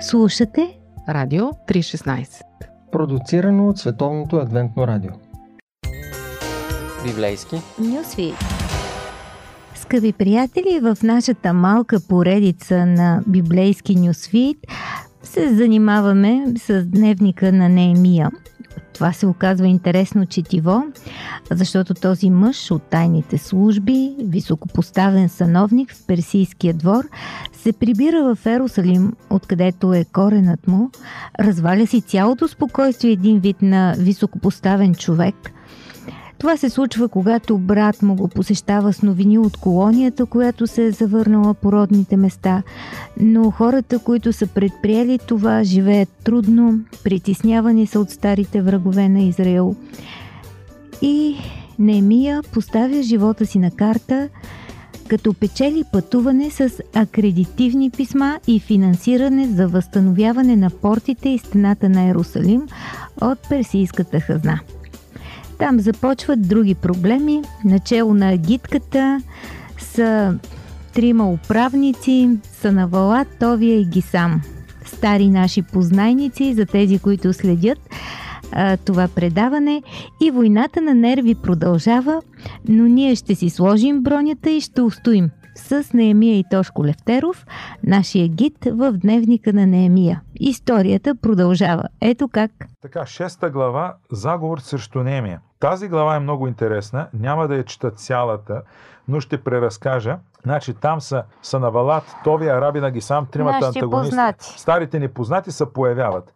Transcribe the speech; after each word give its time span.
Слушате 0.00 0.78
Радио 1.08 1.44
316 1.44 2.26
Продуцирано 2.92 3.68
от 3.68 3.78
Световното 3.78 4.36
адвентно 4.36 4.86
радио. 4.86 5.10
Библейски. 7.06 7.56
Нюсви 7.78 8.32
Скъпи 9.74 10.12
приятели, 10.12 10.80
в 10.82 10.96
нашата 11.02 11.52
малка 11.52 11.98
поредица 12.08 12.86
на 12.86 13.22
библейски 13.26 13.96
нюсвит 13.96 14.58
се 15.22 15.54
занимаваме 15.54 16.44
с 16.58 16.82
дневника 16.86 17.52
на 17.52 17.68
Неемия. 17.68 18.30
Това 18.96 19.12
се 19.12 19.26
оказва 19.26 19.66
интересно 19.66 20.26
четиво, 20.26 20.82
защото 21.50 21.94
този 21.94 22.30
мъж 22.30 22.70
от 22.70 22.82
тайните 22.82 23.38
служби, 23.38 24.14
високопоставен 24.18 25.28
сановник 25.28 25.92
в 25.94 26.06
персийския 26.06 26.74
двор, 26.74 27.04
се 27.52 27.72
прибира 27.72 28.34
в 28.34 28.46
Ерусалим, 28.46 29.12
откъдето 29.30 29.92
е 29.94 30.04
коренът 30.04 30.66
му, 30.68 30.90
разваля 31.40 31.86
си 31.86 32.00
цялото 32.00 32.48
спокойствие 32.48 33.10
един 33.10 33.38
вид 33.38 33.62
на 33.62 33.94
високопоставен 33.98 34.94
човек– 34.94 35.34
това 36.38 36.56
се 36.56 36.70
случва, 36.70 37.08
когато 37.08 37.58
брат 37.58 38.02
му 38.02 38.14
го 38.14 38.28
посещава 38.28 38.92
с 38.92 39.02
новини 39.02 39.38
от 39.38 39.56
колонията, 39.56 40.26
която 40.26 40.66
се 40.66 40.84
е 40.84 40.90
завърнала 40.90 41.54
по 41.54 41.72
родните 41.72 42.16
места. 42.16 42.62
Но 43.20 43.50
хората, 43.50 43.98
които 43.98 44.32
са 44.32 44.46
предприели 44.46 45.18
това, 45.18 45.64
живеят 45.64 46.08
трудно, 46.24 46.80
притеснявани 47.04 47.86
са 47.86 48.00
от 48.00 48.10
старите 48.10 48.62
врагове 48.62 49.08
на 49.08 49.20
Израел. 49.20 49.74
И 51.02 51.36
Немия 51.78 52.42
поставя 52.52 53.02
живота 53.02 53.46
си 53.46 53.58
на 53.58 53.70
карта, 53.70 54.28
като 55.08 55.34
печели 55.34 55.84
пътуване 55.92 56.50
с 56.50 56.70
акредитивни 56.94 57.90
писма 57.90 58.40
и 58.46 58.60
финансиране 58.60 59.48
за 59.48 59.68
възстановяване 59.68 60.56
на 60.56 60.70
портите 60.70 61.28
и 61.28 61.38
стената 61.38 61.88
на 61.88 62.08
Ерусалим 62.08 62.62
от 63.20 63.38
персийската 63.48 64.20
хазна. 64.20 64.60
Там 65.58 65.80
започват 65.80 66.48
други 66.48 66.74
проблеми. 66.74 67.42
Начало 67.64 68.14
на 68.14 68.28
агитката 68.32 69.22
са 69.78 70.38
трима 70.94 71.30
управници, 71.30 72.30
са 72.42 72.72
на 72.72 72.86
Вала, 72.86 73.24
Товия 73.40 73.80
и 73.80 73.84
Гисам. 73.84 74.42
Стари 74.84 75.28
наши 75.28 75.62
познайници 75.62 76.54
за 76.54 76.66
тези, 76.66 76.98
които 76.98 77.32
следят 77.32 77.78
а, 78.52 78.76
това 78.76 79.08
предаване 79.08 79.82
и 80.22 80.30
войната 80.30 80.80
на 80.80 80.94
нерви 80.94 81.34
продължава, 81.34 82.22
но 82.68 82.84
ние 82.84 83.14
ще 83.14 83.34
си 83.34 83.50
сложим 83.50 84.02
бронята 84.02 84.50
и 84.50 84.60
ще 84.60 84.80
устоим 84.80 85.30
с 85.56 85.92
Неемия 85.94 86.38
и 86.38 86.44
Тошко 86.50 86.84
Левтеров, 86.84 87.46
нашия 87.82 88.28
гид 88.28 88.64
в 88.64 88.92
дневника 88.92 89.52
на 89.52 89.66
Неемия. 89.66 90.22
Историята 90.34 91.14
продължава. 91.14 91.84
Ето 92.00 92.28
как. 92.28 92.50
Така, 92.82 93.06
шеста 93.06 93.50
глава 93.50 93.94
Заговор 94.12 94.58
срещу 94.58 95.02
Неемия. 95.02 95.40
Тази 95.60 95.88
глава 95.88 96.16
е 96.16 96.20
много 96.20 96.48
интересна. 96.48 97.08
Няма 97.14 97.48
да 97.48 97.56
я 97.56 97.64
чета 97.64 97.90
цялата, 97.90 98.62
но 99.08 99.20
ще 99.20 99.44
преразкажа. 99.44 100.18
Значи 100.42 100.74
там 100.74 101.00
са 101.00 101.24
Санавалат, 101.42 102.16
Товия, 102.24 102.56
Арабина 102.56 102.90
Гисам, 102.90 103.26
тримата 103.26 103.60
Нашите 103.60 103.78
антагонисти. 103.78 104.10
познати. 104.10 104.54
Старите 104.56 104.98
непознати 104.98 105.52
се 105.52 105.72
появяват. 105.72 106.34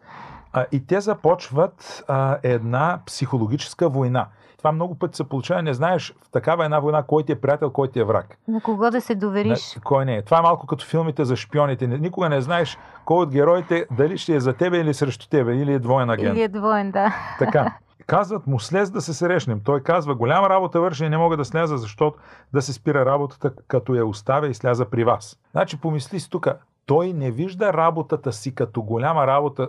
А, 0.52 0.66
и 0.72 0.86
те 0.86 1.00
започват 1.00 2.04
а, 2.08 2.38
една 2.42 2.98
психологическа 3.06 3.88
война. 3.88 4.26
Това 4.60 4.72
много 4.72 4.94
пъти 4.94 5.16
се 5.16 5.28
получава. 5.28 5.62
Не 5.62 5.74
знаеш 5.74 6.14
в 6.22 6.30
такава 6.30 6.64
една 6.64 6.80
война 6.80 7.02
кой 7.02 7.22
ти 7.22 7.32
е 7.32 7.40
приятел, 7.40 7.70
кой 7.70 7.88
ти 7.88 8.00
е 8.00 8.04
враг. 8.04 8.38
На 8.48 8.60
кого 8.60 8.90
да 8.90 9.00
се 9.00 9.14
довериш? 9.14 9.74
Не, 9.76 9.82
кой 9.82 10.04
не 10.04 10.16
е. 10.16 10.22
Това 10.22 10.38
е 10.38 10.42
малко 10.42 10.66
като 10.66 10.84
филмите 10.84 11.24
за 11.24 11.36
шпионите. 11.36 11.86
Никога 11.86 12.28
не 12.28 12.40
знаеш 12.40 12.78
кой 13.04 13.22
от 13.22 13.30
героите 13.30 13.86
дали 13.90 14.18
ще 14.18 14.34
е 14.34 14.40
за 14.40 14.52
тебе 14.52 14.78
или 14.78 14.94
срещу 14.94 15.28
тебе, 15.28 15.56
или 15.56 15.72
е 15.72 15.78
двоен 15.78 16.10
агент. 16.10 16.36
Или 16.36 16.42
е 16.42 16.48
двоен, 16.48 16.90
да. 16.90 17.14
Така. 17.38 17.74
Казват 18.06 18.46
му 18.46 18.60
слез 18.60 18.90
да 18.90 19.00
се 19.00 19.14
срещнем. 19.14 19.60
Той 19.64 19.82
казва, 19.82 20.14
голяма 20.14 20.48
работа 20.48 20.80
върши 20.80 21.04
и 21.04 21.08
не 21.08 21.18
мога 21.18 21.36
да 21.36 21.44
сляза, 21.44 21.78
защото 21.78 22.18
да 22.52 22.62
се 22.62 22.72
спира 22.72 23.06
работата, 23.06 23.52
като 23.68 23.94
я 23.94 24.06
оставя 24.06 24.48
и 24.48 24.54
сляза 24.54 24.84
при 24.84 25.04
вас. 25.04 25.36
Значи 25.52 25.80
помисли 25.80 26.20
си 26.20 26.30
тук, 26.30 26.46
той 26.86 27.12
не 27.12 27.30
вижда 27.30 27.72
работата 27.72 28.32
си 28.32 28.54
като 28.54 28.82
голяма 28.82 29.26
работа 29.26 29.68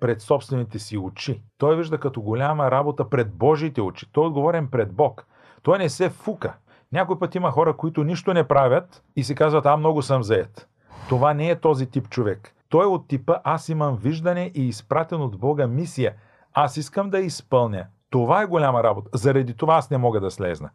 пред 0.00 0.20
собствените 0.20 0.78
си 0.78 0.98
очи. 0.98 1.42
Той 1.58 1.76
вижда 1.76 1.98
като 1.98 2.20
голяма 2.20 2.70
работа 2.70 3.10
пред 3.10 3.34
Божиите 3.34 3.80
очи. 3.80 4.06
Той 4.12 4.24
е 4.24 4.26
отговорен 4.26 4.68
пред 4.68 4.92
Бог. 4.92 5.26
Той 5.62 5.78
не 5.78 5.88
се 5.88 6.10
фука. 6.10 6.54
Някой 6.92 7.18
път 7.18 7.34
има 7.34 7.50
хора, 7.50 7.76
които 7.76 8.04
нищо 8.04 8.34
не 8.34 8.48
правят 8.48 9.02
и 9.16 9.24
си 9.24 9.34
казват, 9.34 9.66
а 9.66 9.76
много 9.76 10.02
съм 10.02 10.22
заед. 10.22 10.68
Това 11.08 11.34
не 11.34 11.50
е 11.50 11.60
този 11.60 11.86
тип 11.86 12.08
човек. 12.08 12.54
Той 12.68 12.84
е 12.84 12.88
от 12.88 13.08
типа, 13.08 13.38
аз 13.44 13.68
имам 13.68 13.96
виждане 13.96 14.50
и 14.54 14.68
изпратен 14.68 15.20
от 15.20 15.38
Бога 15.38 15.66
мисия. 15.66 16.14
Аз 16.54 16.76
искам 16.76 17.10
да 17.10 17.18
изпълня. 17.18 17.86
Това 18.10 18.42
е 18.42 18.46
голяма 18.46 18.82
работа. 18.82 19.10
Заради 19.14 19.54
това 19.54 19.74
аз 19.74 19.90
не 19.90 19.98
мога 19.98 20.20
да 20.20 20.30
слезна. 20.30 20.70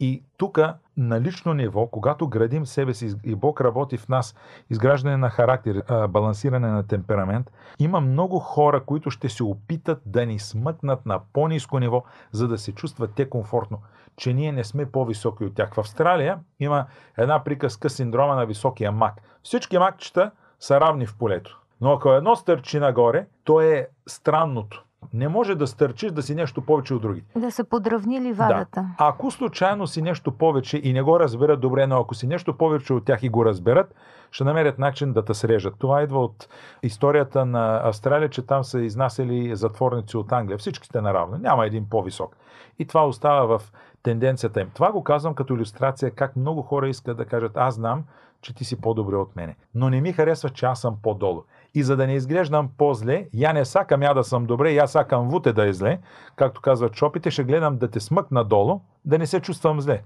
И 0.00 0.22
тук 0.36 0.58
на 0.96 1.20
лично 1.20 1.54
ниво, 1.54 1.86
когато 1.86 2.28
градим 2.28 2.66
себе 2.66 2.94
си 2.94 3.14
и 3.24 3.34
Бог 3.34 3.60
работи 3.60 3.96
в 3.96 4.08
нас, 4.08 4.34
изграждане 4.70 5.16
на 5.16 5.30
характер, 5.30 5.82
балансиране 6.08 6.68
на 6.68 6.86
темперамент, 6.86 7.52
има 7.78 8.00
много 8.00 8.38
хора, 8.38 8.84
които 8.84 9.10
ще 9.10 9.28
се 9.28 9.44
опитат 9.44 10.02
да 10.06 10.26
ни 10.26 10.38
смъкнат 10.38 11.06
на 11.06 11.20
по-низко 11.32 11.78
ниво, 11.78 12.04
за 12.32 12.48
да 12.48 12.58
се 12.58 12.72
чувстват 12.72 13.14
те 13.14 13.30
комфортно, 13.30 13.78
че 14.16 14.32
ние 14.32 14.52
не 14.52 14.64
сме 14.64 14.86
по-високи 14.86 15.44
от 15.44 15.54
тях. 15.54 15.74
В 15.74 15.78
Австралия 15.78 16.38
има 16.60 16.86
една 17.18 17.44
приказка 17.44 17.90
синдрома 17.90 18.34
на 18.34 18.46
високия 18.46 18.92
мак. 18.92 19.14
Всички 19.42 19.78
макчета 19.78 20.30
са 20.60 20.80
равни 20.80 21.06
в 21.06 21.16
полето. 21.18 21.60
Но 21.80 21.92
ако 21.92 22.12
едно 22.12 22.36
стърчи 22.36 22.78
нагоре, 22.78 23.26
то 23.44 23.60
е 23.60 23.88
странното. 24.06 24.84
Не 25.12 25.28
може 25.28 25.54
да 25.54 25.66
стърчиш 25.66 26.12
да 26.12 26.22
си 26.22 26.34
нещо 26.34 26.62
повече 26.62 26.94
от 26.94 27.02
другите. 27.02 27.38
Да 27.38 27.50
са 27.50 27.64
подравнили 27.64 28.32
вадата. 28.32 28.80
Да. 28.80 28.88
Ако 28.98 29.30
случайно 29.30 29.86
си 29.86 30.02
нещо 30.02 30.32
повече 30.32 30.80
и 30.84 30.92
не 30.92 31.02
го 31.02 31.20
разберат 31.20 31.60
добре, 31.60 31.86
но 31.86 32.00
ако 32.00 32.14
си 32.14 32.26
нещо 32.26 32.56
повече 32.56 32.92
от 32.92 33.04
тях 33.04 33.22
и 33.22 33.28
го 33.28 33.44
разберат, 33.44 33.94
ще 34.30 34.44
намерят 34.44 34.78
начин 34.78 35.12
да 35.12 35.24
те 35.24 35.34
срежат. 35.34 35.74
Това 35.78 36.02
идва 36.02 36.24
от 36.24 36.48
историята 36.82 37.46
на 37.46 37.80
Австралия, 37.84 38.28
че 38.28 38.46
там 38.46 38.64
са 38.64 38.80
изнасяли 38.80 39.56
затворници 39.56 40.16
от 40.16 40.32
Англия. 40.32 40.58
Всички 40.58 40.86
сте 40.86 41.00
наравно. 41.00 41.38
Няма 41.38 41.66
един 41.66 41.88
по-висок. 41.90 42.36
И 42.78 42.86
това 42.86 43.06
остава 43.06 43.58
в 43.58 43.72
тенденцията 44.02 44.60
им. 44.60 44.70
Това 44.74 44.92
го 44.92 45.04
казвам 45.04 45.34
като 45.34 45.54
иллюстрация 45.54 46.10
как 46.10 46.36
много 46.36 46.62
хора 46.62 46.88
искат 46.88 47.16
да 47.16 47.24
кажат 47.24 47.56
аз 47.56 47.74
знам, 47.74 48.04
че 48.40 48.54
ти 48.54 48.64
си 48.64 48.80
по-добре 48.80 49.16
от 49.16 49.36
мене. 49.36 49.56
Но 49.74 49.90
не 49.90 50.00
ми 50.00 50.12
харесва, 50.12 50.50
че 50.50 50.66
аз 50.66 50.80
съм 50.80 50.96
по-долу. 51.02 51.42
И 51.74 51.82
за 51.82 51.96
да 51.96 52.06
не 52.06 52.14
изглеждам 52.14 52.68
по-зле, 52.78 53.26
я 53.32 53.52
не 53.52 53.64
сакам 53.64 54.02
я 54.02 54.14
да 54.14 54.24
съм 54.24 54.44
добре, 54.44 54.72
я 54.72 54.86
сакам 54.86 55.28
вуте 55.28 55.52
да 55.52 55.68
е 55.68 55.72
зле, 55.72 55.98
както 56.36 56.60
казват 56.60 56.92
чопите, 56.92 57.30
ще 57.30 57.44
гледам 57.44 57.76
да 57.78 57.90
те 57.90 58.00
смъкна 58.00 58.44
долу, 58.44 58.80
да 59.04 59.18
не 59.18 59.26
се 59.26 59.40
чувствам 59.40 59.80
зле. 59.80 60.02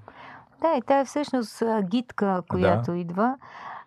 Да, 0.60 0.74
и 0.76 0.82
тя 0.86 1.00
е 1.00 1.04
всъщност 1.04 1.62
а, 1.62 1.82
гидка, 1.82 2.42
която 2.48 2.92
идва. 2.92 3.36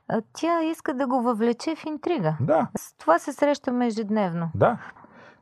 А, 0.09 0.21
Тя 0.33 0.63
иска 0.63 0.93
да 0.93 1.07
го 1.07 1.21
въвлече 1.21 1.75
в 1.75 1.85
интрига. 1.85 2.35
Да, 2.39 2.67
С 2.77 2.93
това 2.97 3.19
се 3.19 3.33
срещаме 3.33 3.87
ежедневно. 3.87 4.49
да. 4.55 4.77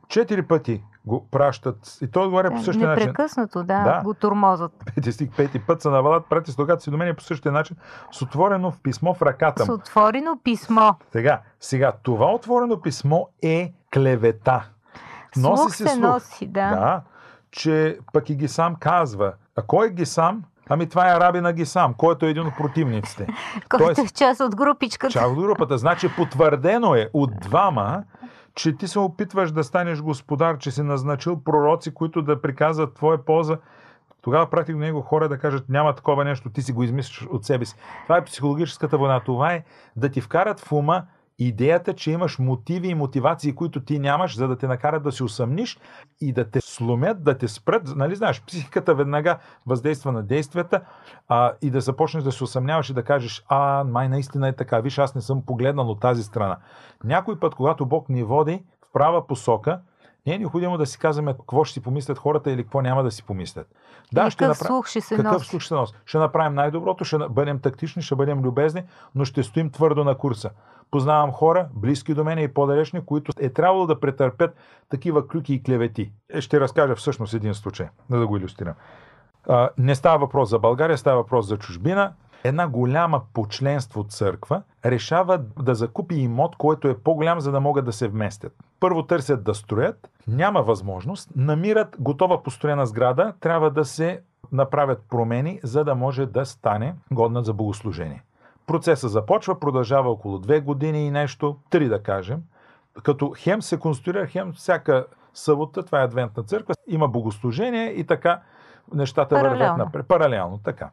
Четири 0.08 0.42
пъти 0.42 0.84
го 1.06 1.26
пращат. 1.28 1.98
И 2.00 2.06
той 2.06 2.22
отговаря 2.24 2.50
по 2.50 2.58
същия 2.58 2.88
начин. 2.88 3.06
Непрекъснато, 3.06 3.58
да, 3.58 3.84
Да. 3.84 4.00
го 4.04 4.14
тормозат. 4.14 4.72
Пети 4.94 5.12
стих, 5.12 5.30
пети 5.30 5.58
път 5.58 5.82
са 5.82 5.90
навалят, 5.90 6.26
прати 6.26 6.52
слугата 6.52 6.82
си 6.82 6.90
до 6.90 6.96
мен 6.96 7.16
по 7.16 7.22
същия 7.22 7.52
начин, 7.52 7.76
с 8.12 8.22
отворено 8.22 8.70
в 8.70 8.80
писмо 8.80 9.14
в 9.14 9.22
ръката 9.22 9.64
С 9.64 9.68
му. 9.68 9.74
отворено 9.74 10.38
писмо. 10.44 10.92
Сега, 11.12 11.40
сега, 11.60 11.92
това 12.02 12.26
отворено 12.26 12.80
писмо 12.80 13.26
е 13.42 13.72
клевета. 13.94 14.68
Носи 15.36 15.60
слух 15.62 15.70
се 15.70 15.76
се 15.78 15.88
слух. 15.88 16.02
носи, 16.02 16.46
да. 16.46 16.70
Да, 16.70 17.00
че 17.50 17.98
пък 18.12 18.30
и 18.30 18.34
Гисам 18.34 18.74
казва. 18.74 19.32
А 19.56 19.62
кой 19.62 19.86
е 19.86 19.90
Гисам? 19.90 20.42
Ами 20.68 20.88
това 20.88 21.08
е 21.08 21.12
Арабина 21.12 21.52
Гисам, 21.52 21.94
който 21.94 22.26
е 22.26 22.30
един 22.30 22.46
от 22.46 22.56
противниците. 22.56 23.26
Който 23.68 23.84
Тоест- 23.86 23.98
е 24.00 24.08
част 24.08 24.40
от 24.40 24.56
групичката. 24.56 25.12
Чак 25.12 25.26
от 25.26 25.34
групата. 25.36 25.78
Значи 25.78 26.08
потвърдено 26.10 26.94
е 26.94 27.10
от 27.12 27.30
двама, 27.40 28.02
че 28.60 28.76
ти 28.76 28.88
се 28.88 28.98
опитваш 28.98 29.52
да 29.52 29.64
станеш 29.64 30.02
господар, 30.02 30.58
че 30.58 30.70
си 30.70 30.82
назначил 30.82 31.40
пророци, 31.40 31.94
които 31.94 32.22
да 32.22 32.42
приказват 32.42 32.94
твоя 32.94 33.24
полза. 33.24 33.58
Тогава 34.22 34.50
пратих 34.50 34.74
до 34.74 34.80
него 34.80 35.00
хора 35.00 35.28
да 35.28 35.38
кажат, 35.38 35.68
няма 35.68 35.94
такова 35.94 36.24
нещо, 36.24 36.50
ти 36.50 36.62
си 36.62 36.72
го 36.72 36.82
измислиш 36.82 37.26
от 37.26 37.44
себе 37.44 37.64
си. 37.64 37.74
Това 38.02 38.16
е 38.16 38.24
психологическата 38.24 38.98
война. 38.98 39.20
Това 39.20 39.52
е 39.52 39.64
да 39.96 40.08
ти 40.08 40.20
вкарат 40.20 40.60
в 40.60 40.72
ума 40.72 41.02
идеята, 41.40 41.94
че 41.94 42.10
имаш 42.10 42.38
мотиви 42.38 42.88
и 42.88 42.94
мотивации, 42.94 43.54
които 43.54 43.80
ти 43.84 43.98
нямаш, 43.98 44.36
за 44.36 44.48
да 44.48 44.58
те 44.58 44.66
накарат 44.66 45.02
да 45.02 45.12
се 45.12 45.24
усъмниш 45.24 45.78
и 46.20 46.32
да 46.32 46.50
те 46.50 46.60
сломят, 46.60 47.24
да 47.24 47.38
те 47.38 47.48
спрат. 47.48 47.82
Нали 47.96 48.16
знаеш, 48.16 48.42
психиката 48.46 48.94
веднага 48.94 49.38
въздейства 49.66 50.12
на 50.12 50.22
действията 50.22 50.80
а, 51.28 51.52
и 51.62 51.70
да 51.70 51.80
започнеш 51.80 52.24
да 52.24 52.32
се 52.32 52.44
усъмняваш 52.44 52.90
и 52.90 52.94
да 52.94 53.02
кажеш, 53.02 53.44
а, 53.48 53.84
май 53.84 54.08
наистина 54.08 54.48
е 54.48 54.52
така, 54.52 54.80
виж, 54.80 54.98
аз 54.98 55.14
не 55.14 55.20
съм 55.20 55.42
погледнал 55.46 55.90
от 55.90 56.00
тази 56.00 56.22
страна. 56.22 56.56
Някой 57.04 57.40
път, 57.40 57.54
когато 57.54 57.86
Бог 57.86 58.08
ни 58.08 58.22
води 58.22 58.62
в 58.88 58.92
права 58.92 59.26
посока, 59.26 59.80
Не 60.26 60.34
е 60.34 60.38
необходимо 60.38 60.78
да 60.78 60.86
си 60.86 60.98
казваме 60.98 61.32
какво 61.32 61.64
ще 61.64 61.72
си 61.74 61.82
помислят 61.82 62.18
хората 62.18 62.50
или 62.50 62.62
какво 62.62 62.80
няма 62.82 63.02
да 63.02 63.10
си 63.10 63.22
помислят. 63.24 63.66
Да, 64.12 64.26
И 64.26 64.30
ще 64.30 64.38
какъв 64.38 64.58
направим. 64.58 64.68
слух 64.68 64.86
ще 64.86 65.00
се 65.00 65.16
Какъв 65.16 65.32
носи. 65.32 65.46
слух 65.48 65.62
ще 65.62 65.74
носи? 65.74 65.94
Ще 66.04 66.18
направим 66.18 66.54
най-доброто, 66.54 67.04
ще 67.04 67.18
бъдем 67.30 67.58
тактични, 67.60 68.02
ще 68.02 68.14
бъдем 68.14 68.40
любезни, 68.40 68.82
но 69.14 69.24
ще 69.24 69.42
стоим 69.42 69.70
твърдо 69.70 70.04
на 70.04 70.14
курса. 70.14 70.50
Познавам 70.90 71.32
хора, 71.32 71.68
близки 71.74 72.14
до 72.14 72.24
мен 72.24 72.38
и 72.38 72.48
по-далечни, 72.48 73.00
които 73.06 73.32
е 73.40 73.48
трябвало 73.50 73.86
да 73.86 74.00
претърпят 74.00 74.56
такива 74.88 75.28
клюки 75.28 75.54
и 75.54 75.62
клевети. 75.62 76.12
Е, 76.30 76.40
Ще 76.40 76.60
разкажа 76.60 76.94
всъщност 76.94 77.34
един 77.34 77.54
случай, 77.54 77.88
за 78.10 78.18
да 78.18 78.26
го 78.26 78.36
иллюстрирам. 78.36 78.74
Не 79.78 79.94
става 79.94 80.18
въпрос 80.18 80.50
за 80.50 80.58
България, 80.58 80.98
става 80.98 81.16
въпрос 81.16 81.46
за 81.46 81.56
чужбина. 81.56 82.12
Една 82.44 82.68
голяма 82.68 83.22
по 83.34 83.46
членство 83.46 84.04
църква 84.04 84.62
решава 84.84 85.38
да 85.62 85.74
закупи 85.74 86.14
имот, 86.14 86.56
който 86.56 86.88
е 86.88 86.98
по-голям, 86.98 87.40
за 87.40 87.52
да 87.52 87.60
могат 87.60 87.84
да 87.84 87.92
се 87.92 88.08
вместят. 88.08 88.52
Първо 88.80 89.02
търсят 89.02 89.44
да 89.44 89.54
строят, 89.54 90.10
няма 90.28 90.62
възможност, 90.62 91.30
намират 91.36 91.96
готова 91.98 92.42
построена 92.42 92.86
сграда, 92.86 93.32
трябва 93.40 93.70
да 93.70 93.84
се 93.84 94.20
направят 94.52 95.02
промени, 95.10 95.60
за 95.62 95.84
да 95.84 95.94
може 95.94 96.26
да 96.26 96.46
стане 96.46 96.94
годна 97.10 97.44
за 97.44 97.52
богослужение. 97.52 98.22
Процесът 98.70 99.10
започва, 99.10 99.60
продължава 99.60 100.10
около 100.10 100.38
две 100.38 100.60
години 100.60 101.06
и 101.06 101.10
нещо, 101.10 101.56
три 101.70 101.88
да 101.88 102.02
кажем, 102.02 102.42
като 103.02 103.34
хем 103.38 103.62
се 103.62 103.78
конструира, 103.78 104.26
хем 104.26 104.52
всяка 104.52 105.06
събота, 105.34 105.82
това 105.82 106.00
е 106.00 106.04
адвентна 106.04 106.42
църква, 106.42 106.74
има 106.86 107.08
богослужение 107.08 107.88
и 107.88 108.04
така 108.06 108.40
нещата 108.94 109.34
вървят 109.34 109.76
напред. 109.76 110.08
Паралелно, 110.08 110.58
така. 110.64 110.90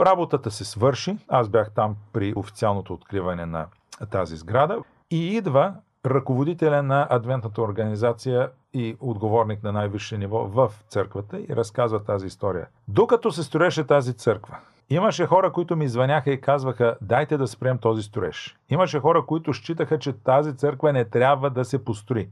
Работата 0.00 0.50
се 0.50 0.64
свърши. 0.64 1.18
Аз 1.28 1.48
бях 1.48 1.70
там 1.70 1.96
при 2.12 2.32
официалното 2.36 2.94
откриване 2.94 3.46
на 3.46 3.66
тази 4.10 4.36
сграда. 4.36 4.78
И 5.10 5.36
идва 5.36 5.74
ръководителя 6.06 6.82
на 6.82 7.06
адвентната 7.10 7.62
организация 7.62 8.50
и 8.74 8.96
отговорник 9.00 9.62
на 9.62 9.72
най-висше 9.72 10.18
ниво 10.18 10.38
в 10.38 10.72
църквата 10.88 11.40
и 11.40 11.46
разказва 11.50 12.04
тази 12.04 12.26
история. 12.26 12.66
Докато 12.88 13.32
се 13.32 13.42
строеше 13.42 13.86
тази 13.86 14.14
църква, 14.14 14.58
имаше 14.90 15.26
хора, 15.26 15.52
които 15.52 15.76
ми 15.76 15.88
звъняха 15.88 16.30
и 16.30 16.40
казваха, 16.40 16.96
дайте 17.00 17.36
да 17.36 17.46
спрем 17.46 17.78
този 17.78 18.02
строеж. 18.02 18.56
Имаше 18.70 19.00
хора, 19.00 19.26
които 19.26 19.54
считаха, 19.54 19.98
че 19.98 20.12
тази 20.12 20.56
църква 20.56 20.92
не 20.92 21.04
трябва 21.04 21.50
да 21.50 21.64
се 21.64 21.84
построи. 21.84 22.28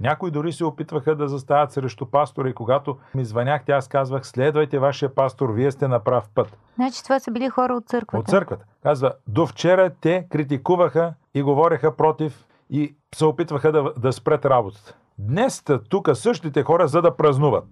Някои 0.00 0.30
дори 0.30 0.52
се 0.52 0.64
опитваха 0.64 1.16
да 1.16 1.28
застават 1.28 1.72
срещу 1.72 2.06
пастора 2.06 2.48
и 2.48 2.54
когато 2.54 2.98
ми 3.14 3.24
звъняхте, 3.24 3.72
аз 3.72 3.88
казвах, 3.88 4.26
следвайте 4.26 4.78
вашия 4.78 5.14
пастор, 5.14 5.50
вие 5.50 5.70
сте 5.70 5.88
на 5.88 6.04
прав 6.04 6.28
път. 6.34 6.58
Значи 6.74 7.04
това 7.04 7.20
са 7.20 7.30
били 7.30 7.48
хора 7.48 7.74
от 7.74 7.86
църквата. 7.86 8.20
От 8.20 8.28
църквата. 8.28 8.64
Казва, 8.82 9.12
до 9.28 9.46
вчера 9.46 9.90
те 10.00 10.26
критикуваха 10.30 11.14
и 11.34 11.42
говореха 11.42 11.96
против 11.96 12.44
и 12.70 12.96
се 13.14 13.24
опитваха 13.24 13.72
да, 13.72 13.92
да 13.98 14.12
спрат 14.12 14.44
работата. 14.44 14.94
Днес 15.18 15.62
са 15.66 15.80
тук 15.82 16.10
същите 16.14 16.62
хора, 16.62 16.88
за 16.88 17.02
да 17.02 17.16
празнуват. 17.16 17.64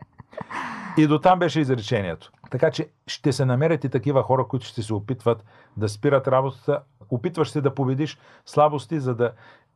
И 0.96 1.06
до 1.06 1.18
там 1.18 1.38
беше 1.38 1.60
изречението. 1.60 2.30
Така 2.50 2.70
че 2.70 2.88
ще 3.06 3.32
се 3.32 3.44
намерят 3.44 3.84
и 3.84 3.88
такива 3.88 4.22
хора, 4.22 4.44
които 4.48 4.66
ще 4.66 4.82
се 4.82 4.94
опитват 4.94 5.44
да 5.76 5.88
спират 5.88 6.28
работата. 6.28 6.82
Опитваш 7.10 7.50
се 7.50 7.60
да 7.60 7.74
победиш 7.74 8.18
слабости, 8.46 9.00
за 9.00 9.14
да, 9.14 9.32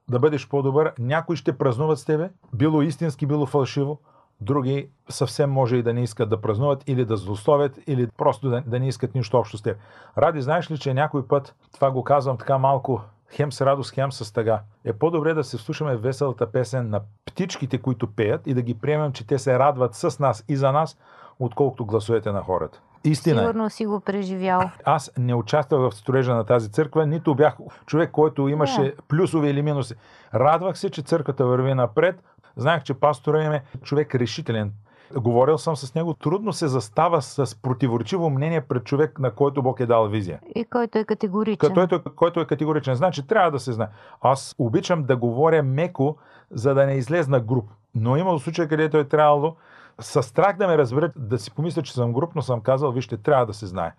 да 0.09 0.19
бъдеш 0.19 0.49
по-добър. 0.49 0.93
Някои 0.99 1.37
ще 1.37 1.59
празнуват 1.59 1.99
с 1.99 2.05
тебе, 2.05 2.31
било 2.53 2.82
истински, 2.82 3.26
било 3.26 3.47
фалшиво. 3.47 4.00
Други 4.41 4.88
съвсем 5.09 5.50
може 5.50 5.76
и 5.76 5.82
да 5.82 5.94
не 5.94 6.03
искат 6.03 6.29
да 6.29 6.41
празнуват 6.41 6.85
или 6.87 7.05
да 7.05 7.17
злословят, 7.17 7.79
или 7.87 8.09
просто 8.17 8.49
да, 8.49 8.62
да 8.67 8.81
не 8.81 8.88
искат 8.88 9.15
нищо 9.15 9.38
общо 9.38 9.59
с 9.59 9.62
теб. 9.62 9.76
Ради, 10.19 10.43
знаеш 10.43 10.71
ли, 10.71 10.79
че 10.79 10.94
някой 10.94 11.29
път, 11.29 11.55
това 11.75 11.91
го 11.91 12.05
казвам 12.05 12.38
така 12.38 12.59
малко, 12.59 13.00
хем 13.31 13.53
с 13.53 13.67
радост, 13.67 13.94
хем 13.94 14.12
с 14.12 14.32
тъга. 14.32 14.61
Е 14.85 14.93
по-добре 14.93 15.35
да 15.35 15.44
се 15.44 15.59
вслушаме 15.59 15.97
в 15.97 16.03
веселата 16.03 16.53
песен 16.53 16.91
на 16.91 17.00
птичките, 17.25 17.79
които 17.79 18.06
пеят 18.06 18.47
и 18.47 18.55
да 18.55 18.62
ги 18.62 18.75
приемем, 18.75 19.12
че 19.12 19.26
те 19.26 19.38
се 19.38 19.59
радват 19.59 19.94
с 19.94 20.19
нас 20.19 20.44
и 20.49 20.56
за 20.56 20.73
нас, 20.73 20.99
отколкото 21.41 21.85
гласовете 21.87 22.33
на 22.33 22.41
хората. 22.41 22.81
Истина 23.05 23.41
е. 23.41 23.45
Сигурно 23.45 23.71
си 23.71 23.87
го 23.87 24.01
преживял. 24.01 24.71
Аз 24.85 25.13
не 25.19 25.35
участвах 25.35 25.81
в 25.91 25.95
строежа 25.95 26.35
на 26.35 26.45
тази 26.45 26.73
църква, 26.73 27.07
нито 27.07 27.35
бях 27.35 27.57
човек, 27.87 28.11
който 28.11 28.49
имаше 28.49 28.83
Да. 28.83 28.93
плюсове 29.09 29.49
или 29.49 29.63
минуси. 29.63 29.95
Радвах 30.35 30.79
се, 30.79 30.91
че 30.91 31.03
църквата 31.03 31.47
върви 31.47 31.75
напред. 31.75 32.23
Знаех, 32.57 32.83
че 32.83 32.95
пастора 32.95 33.43
им 33.45 33.53
е 33.53 33.63
човек 33.83 34.15
решителен. 34.15 34.73
Говорил 35.17 35.59
съм 35.59 35.77
с 35.77 35.95
него. 35.95 36.15
Трудно 36.15 36.53
се 36.53 36.69
застава 36.69 37.23
с 37.23 37.63
противоречиво 37.63 38.31
мнение 38.31 38.61
пред 38.61 38.85
човек, 38.85 39.19
на 39.19 39.31
който 39.31 39.63
Бог 39.63 39.81
е 39.81 39.87
дал 39.87 40.09
визия. 40.09 40.41
И 40.55 40.65
който 40.65 40.99
е 40.99 41.05
категоричен. 41.05 41.69
Като 41.69 41.81
ето, 41.81 42.03
който 42.17 42.41
е 42.41 42.47
категоричен. 42.47 42.95
Значи 42.95 43.27
трябва 43.27 43.51
да 43.51 43.59
се 43.61 43.73
знае. 43.73 43.89
Аз 44.21 44.55
обичам 44.59 45.05
да 45.05 45.17
говоря 45.17 45.63
меко, 45.63 46.17
за 46.51 46.75
да 46.75 46.87
не 46.87 46.93
излезна 46.93 47.41
груп. 47.41 47.71
Но 47.95 48.17
имало 48.17 48.39
случай, 48.39 48.69
където 48.69 48.97
е 48.99 49.05
трябвало 49.05 49.57
с 50.00 50.23
страх 50.23 50.56
да 50.56 50.67
ме 50.67 50.79
разберат, 50.79 51.12
да 51.17 51.38
си 51.38 51.50
помисля, 51.55 51.82
че 51.82 51.93
съм 51.93 52.12
груп, 52.12 52.35
но 52.35 52.43
съм 52.43 52.61
казал, 52.61 52.93
вижте, 52.93 53.17
трябва 53.17 53.46
да 53.46 53.55
се 53.55 53.67
знае. 53.67 53.93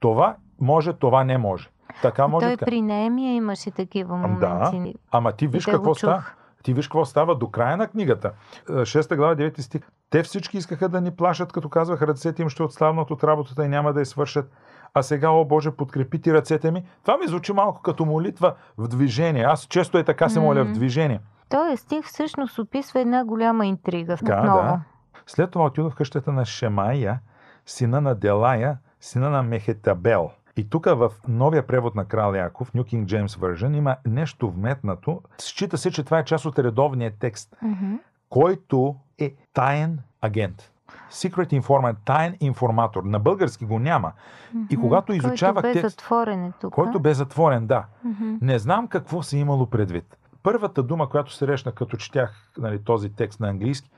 Това 0.00 0.36
може, 0.60 0.92
това 0.92 1.24
не 1.24 1.38
може. 1.38 1.70
Така 2.02 2.28
може. 2.28 2.46
Той 2.46 2.56
така. 2.56 2.64
при 2.66 2.82
Неемия 2.82 3.34
имаше 3.34 3.70
такива 3.70 4.14
Ам, 4.14 4.38
да. 4.40 4.48
моменти. 4.48 4.94
Ама 5.10 5.32
ти 5.32 5.46
виж 5.46 5.66
какво 5.66 5.94
става. 5.94 6.24
Ти 6.62 6.74
виж 6.74 6.88
какво 6.88 7.04
става 7.04 7.34
до 7.34 7.50
края 7.50 7.76
на 7.76 7.86
книгата. 7.88 8.32
Е, 8.68 8.72
6 8.72 9.16
глава, 9.16 9.34
9 9.34 9.60
стих. 9.60 9.82
Те 10.10 10.22
всички 10.22 10.56
искаха 10.58 10.88
да 10.88 11.00
ни 11.00 11.10
плашат, 11.10 11.52
като 11.52 11.68
казваха, 11.68 12.06
ръцете 12.06 12.42
им 12.42 12.48
ще 12.48 12.62
отслабнат 12.62 13.10
от 13.10 13.24
работата 13.24 13.64
и 13.64 13.68
няма 13.68 13.92
да 13.92 14.00
я 14.00 14.06
свършат. 14.06 14.50
А 14.94 15.02
сега, 15.02 15.30
о 15.30 15.44
Боже, 15.44 15.70
подкрепи 15.70 16.20
ти 16.20 16.32
ръцете 16.34 16.70
ми. 16.70 16.84
Това 17.02 17.16
ми 17.16 17.26
звучи 17.26 17.52
малко 17.52 17.82
като 17.82 18.04
молитва 18.04 18.54
в 18.78 18.88
движение. 18.88 19.42
Аз 19.44 19.62
често 19.66 19.98
е 19.98 20.04
така 20.04 20.28
се 20.28 20.40
моля 20.40 20.60
в 20.64 20.68
Мгм. 20.68 20.72
движение. 20.72 21.20
Той 21.48 21.76
стих 21.76 22.06
всъщност 22.06 22.58
описва 22.58 23.00
една 23.00 23.24
голяма 23.24 23.66
интрига. 23.66 24.16
Така, 24.16 24.38
отново. 24.40 24.62
да. 24.62 24.80
След 25.28 25.50
това 25.50 25.64
отидох 25.64 25.92
в 25.92 25.96
къщата 25.96 26.32
на 26.32 26.44
Шемая, 26.44 27.20
сина 27.66 28.00
на 28.00 28.14
Делая, 28.14 28.78
сина 29.00 29.30
на 29.30 29.42
Мехетабел. 29.42 30.30
И 30.56 30.70
тук 30.70 30.84
в 30.84 31.12
новия 31.28 31.66
превод 31.66 31.94
на 31.94 32.04
крал 32.04 32.34
Яков, 32.34 32.72
New 32.72 32.82
King 32.82 33.04
James 33.04 33.26
Version, 33.26 33.76
има 33.76 33.96
нещо 34.06 34.50
вметнато. 34.50 35.22
Счита 35.38 35.78
се, 35.78 35.90
че 35.90 36.04
това 36.04 36.18
е 36.18 36.24
част 36.24 36.44
от 36.44 36.58
редовния 36.58 37.12
текст, 37.20 37.56
Мгм. 37.62 37.94
който 38.30 38.96
е 39.18 39.34
таен 39.54 39.98
агент. 40.20 40.72
Secret 41.10 41.60
informant, 41.60 41.96
таен 42.04 42.36
информатор. 42.40 43.02
На 43.02 43.18
български 43.18 43.64
го 43.64 43.78
няма. 43.78 44.12
И 44.54 44.74
Мгм. 44.74 44.80
когато 44.80 45.12
изучавах 45.12 45.62
Който 45.62 45.74
бе 45.74 45.80
текст, 45.80 46.00
затворен 46.00 46.44
е 46.44 46.52
тук. 46.60 46.74
който 46.74 47.00
бе 47.00 47.14
затворен, 47.14 47.66
да. 47.66 47.84
Мгм. 48.04 48.34
Не 48.40 48.58
знам 48.58 48.88
какво 48.88 49.22
се 49.22 49.38
имало 49.38 49.66
предвид. 49.66 50.16
Първата 50.42 50.82
дума, 50.82 51.08
която 51.08 51.32
срещна 51.32 51.72
като 51.72 51.96
четях 51.96 52.50
нали, 52.58 52.84
този 52.84 53.08
текст 53.08 53.40
на 53.40 53.48
английски, 53.48 53.90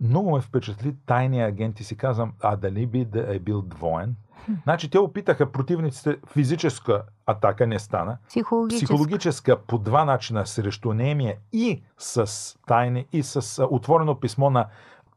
много 0.00 0.34
ме 0.34 0.40
впечатли 0.40 0.94
тайния 1.06 1.46
агент 1.46 1.80
и 1.80 1.84
си 1.84 1.96
казвам, 1.96 2.32
а 2.40 2.56
дали 2.56 2.86
би 2.86 3.04
да 3.04 3.34
е 3.34 3.38
бил 3.38 3.62
двоен? 3.62 4.16
Значи 4.62 4.90
те 4.90 4.98
опитаха 4.98 5.52
противниците 5.52 6.16
физическа 6.32 7.02
атака, 7.26 7.66
не 7.66 7.78
стана. 7.78 8.18
Психологически. 8.28 8.84
Психологическа 8.84 9.56
по 9.56 9.78
два 9.78 10.04
начина 10.04 10.46
срещу 10.46 10.92
Немия 10.92 11.36
и 11.52 11.82
с 11.98 12.56
тайни, 12.66 13.06
и 13.12 13.22
с 13.22 13.66
отворено 13.70 14.20
писмо 14.20 14.50
на 14.50 14.66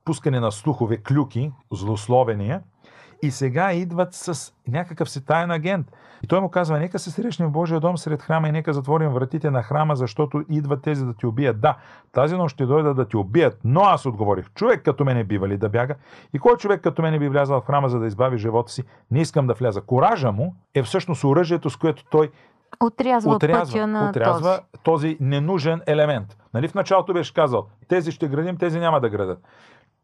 пускане 0.06 0.39
на 0.39 0.51
слухове, 0.51 0.98
клюки, 0.98 1.51
злословения. 1.72 2.63
И 3.22 3.32
сега 3.32 3.74
идват 3.74 4.13
с 4.13 4.54
някакъв 4.68 5.10
си 5.10 5.25
таен 5.25 5.51
агент. 5.51 5.92
И 6.24 6.28
той 6.28 6.42
му 6.42 6.50
казва, 6.50 6.80
нека 6.80 7.00
се 7.00 7.12
срещнем 7.12 7.50
в 7.50 7.51
Божия 7.51 7.80
дом 7.80 7.98
сред 7.98 8.22
храма 8.22 8.48
и 8.48 8.51
нека 8.51 8.74
затворим 8.74 9.10
вратите 9.10 9.51
на 9.51 9.63
храма, 9.63 9.96
защото 9.96 10.44
идват 10.50 10.82
тези 10.82 11.06
да 11.06 11.13
ти 11.13 11.25
убият. 11.25 11.62
Да, 11.62 11.78
тази 12.12 12.36
нощ 12.36 12.54
ще 12.54 12.66
дойдат 12.66 12.96
да 12.96 13.08
ти 13.08 13.18
убият, 13.18 13.60
но 13.63 13.82
аз 13.82 14.06
отговорих, 14.06 14.46
човек 14.56 14.82
като 14.86 15.06
мене 15.06 15.24
бива 15.24 15.48
ли 15.48 15.58
да 15.58 15.70
бяга? 15.70 15.96
И 16.34 16.40
кой 16.40 16.58
човек 16.58 16.82
като 16.82 17.01
мене 17.01 17.20
би 17.20 17.30
влязал 17.30 17.62
в 17.62 17.66
храма, 17.66 17.90
за 17.90 18.00
да 18.00 18.08
избави 18.08 18.38
живота 18.38 18.72
си? 18.72 18.84
Не 19.12 19.22
искам 19.22 19.48
да 19.48 19.54
вляза. 19.54 19.82
Коража 19.82 20.32
му 20.32 20.56
е 20.75 20.84
всъщност 20.84 21.24
оръжието, 21.24 21.70
с 21.70 21.78
което 21.78 22.06
той 22.12 22.32
Отрязва, 22.80 23.36
отрязва, 23.36 23.66
пътя 23.66 23.88
на 23.88 24.10
отрязва 24.10 24.60
този. 24.72 24.84
този 24.84 25.18
ненужен 25.20 25.82
елемент. 25.88 26.38
Нали 26.54 26.68
в 26.68 26.74
началото 26.74 27.13
беше 27.13 27.34
казал, 27.34 27.68
тези 27.88 28.12
ще 28.12 28.28
градим, 28.28 28.58
тези 28.58 28.80
няма 28.80 29.00
да 29.00 29.10
градат. 29.10 29.40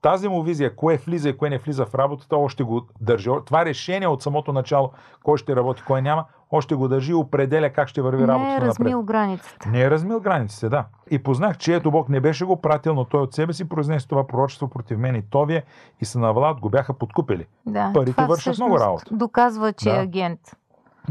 Тази 0.02 0.28
му 0.28 0.44
визия, 0.44 0.76
кое 0.76 0.98
влиза 0.98 1.30
и 1.30 1.38
кое 1.38 1.50
не 1.50 1.58
влиза 1.58 1.86
в 1.86 1.96
работата, 1.96 2.38
още 2.38 2.64
го 2.64 2.88
държи. 3.02 3.30
Това 3.46 3.66
решение 3.66 4.08
от 4.08 4.24
самото 4.24 4.54
начало, 4.54 4.92
кой 5.24 5.38
ще 5.38 5.56
работи, 5.56 5.84
кой 5.88 6.02
няма, 6.02 6.26
още 6.52 6.76
го 6.76 6.88
държи 6.88 7.12
и 7.12 7.16
определя 7.16 7.70
как 7.70 7.88
ще 7.88 8.02
върви 8.02 8.22
Не 8.22 8.28
работата 8.28 8.52
е 8.52 8.54
напред. 8.54 8.68
размил 8.70 9.04
границата. 9.04 9.70
Не 9.70 9.82
е 9.82 9.92
размил 9.92 10.20
границите, 10.20 10.70
да. 10.70 10.86
И 11.12 11.24
познах, 11.24 11.58
че 11.58 11.76
ето 11.76 11.92
Бог 11.92 12.10
не 12.10 12.20
беше 12.20 12.46
го 12.46 12.62
пратил, 12.62 12.94
но 12.94 13.06
той 13.06 13.22
от 13.22 13.34
себе 13.34 13.54
си 13.54 13.70
произнесе 13.70 14.08
това 14.08 14.28
пророчество 14.28 14.68
против 14.68 14.98
мен 14.98 15.16
и 15.16 15.22
Товие 15.22 15.64
и 16.02 16.06
Санавалат 16.06 16.60
го 16.60 16.70
бяха 16.70 16.94
подкупили. 16.94 17.46
Да. 17.66 17.92
Парите 17.94 18.26
вършат 18.26 18.58
много 18.58 18.80
работа. 18.80 19.06
Доказва, 19.12 19.74
че 19.74 19.90
Да. 19.90 19.96
е 19.96 20.04
агент. 20.04 20.40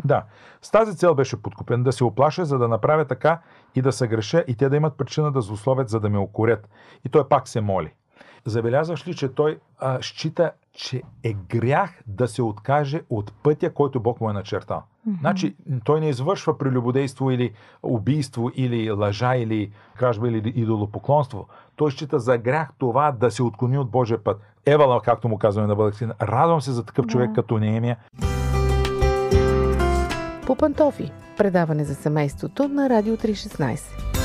Да, 0.05 0.23
с 0.62 0.71
тази 0.71 0.97
цел 0.97 1.14
беше 1.14 1.43
подкупен, 1.43 1.83
да 1.83 1.93
се 1.93 2.05
оплаша, 2.05 2.45
за 2.45 2.59
да 2.59 2.69
направя 2.69 3.05
така 3.05 3.38
и 3.75 3.83
да 3.83 3.93
се 3.93 4.09
греша 4.09 4.45
и 4.49 4.57
те 4.57 4.69
да 4.69 4.76
имат 4.76 4.97
причина 4.97 5.33
да 5.33 5.40
злословят, 5.40 5.88
за 5.88 6.00
да 6.00 6.09
ме 6.11 6.19
окорят. 6.19 6.69
И 7.05 7.09
той 7.09 7.28
пак 7.28 7.49
се 7.49 7.61
моли. 7.61 7.93
Забелязваш 8.47 9.09
ли, 9.09 9.15
че 9.15 9.29
той 9.29 9.59
а, 9.79 9.99
счита, 10.03 10.53
че 10.73 11.03
е 11.25 11.33
грях 11.33 12.03
да 12.07 12.29
се 12.29 12.43
откаже 12.43 13.00
от 13.11 13.33
пътя, 13.43 13.75
който 13.75 14.00
Бог 14.00 14.21
му 14.21 14.31
е 14.31 14.33
начертал. 14.33 14.83
Mm-hmm. 15.09 15.21
Значи, 15.21 15.57
той 15.85 16.00
не 16.00 16.09
извършва 16.09 16.59
прелюбодейство 16.59 17.31
или 17.31 17.53
убийство, 17.83 18.50
или 18.55 18.91
лъжа, 18.91 19.37
или 19.37 19.71
кражба, 19.97 20.29
или 20.29 20.53
идолопоклонство. 20.57 21.49
Той 21.76 21.91
счита 21.91 22.21
за 22.21 22.38
грях 22.38 22.71
това 22.79 23.12
да 23.12 23.31
се 23.31 23.43
отклони 23.43 23.79
от 23.79 23.91
Божия 23.91 24.25
път. 24.25 24.41
Евала, 24.67 25.00
както 25.00 25.29
му 25.29 25.38
казваме 25.38 25.69
на 25.69 25.76
български. 25.76 26.07
Радвам 26.23 26.61
се 26.61 26.73
за 26.73 26.85
такъв 26.85 27.07
човек 27.07 27.31
като 27.35 27.59
Неемия. 27.59 27.97
По 30.47 30.57
пантофи. 30.57 31.12
Предаване 31.37 31.85
за 31.85 31.95
семейството 31.95 32.69
на 32.69 32.91
Радио 32.91 33.17
316. 33.17 34.16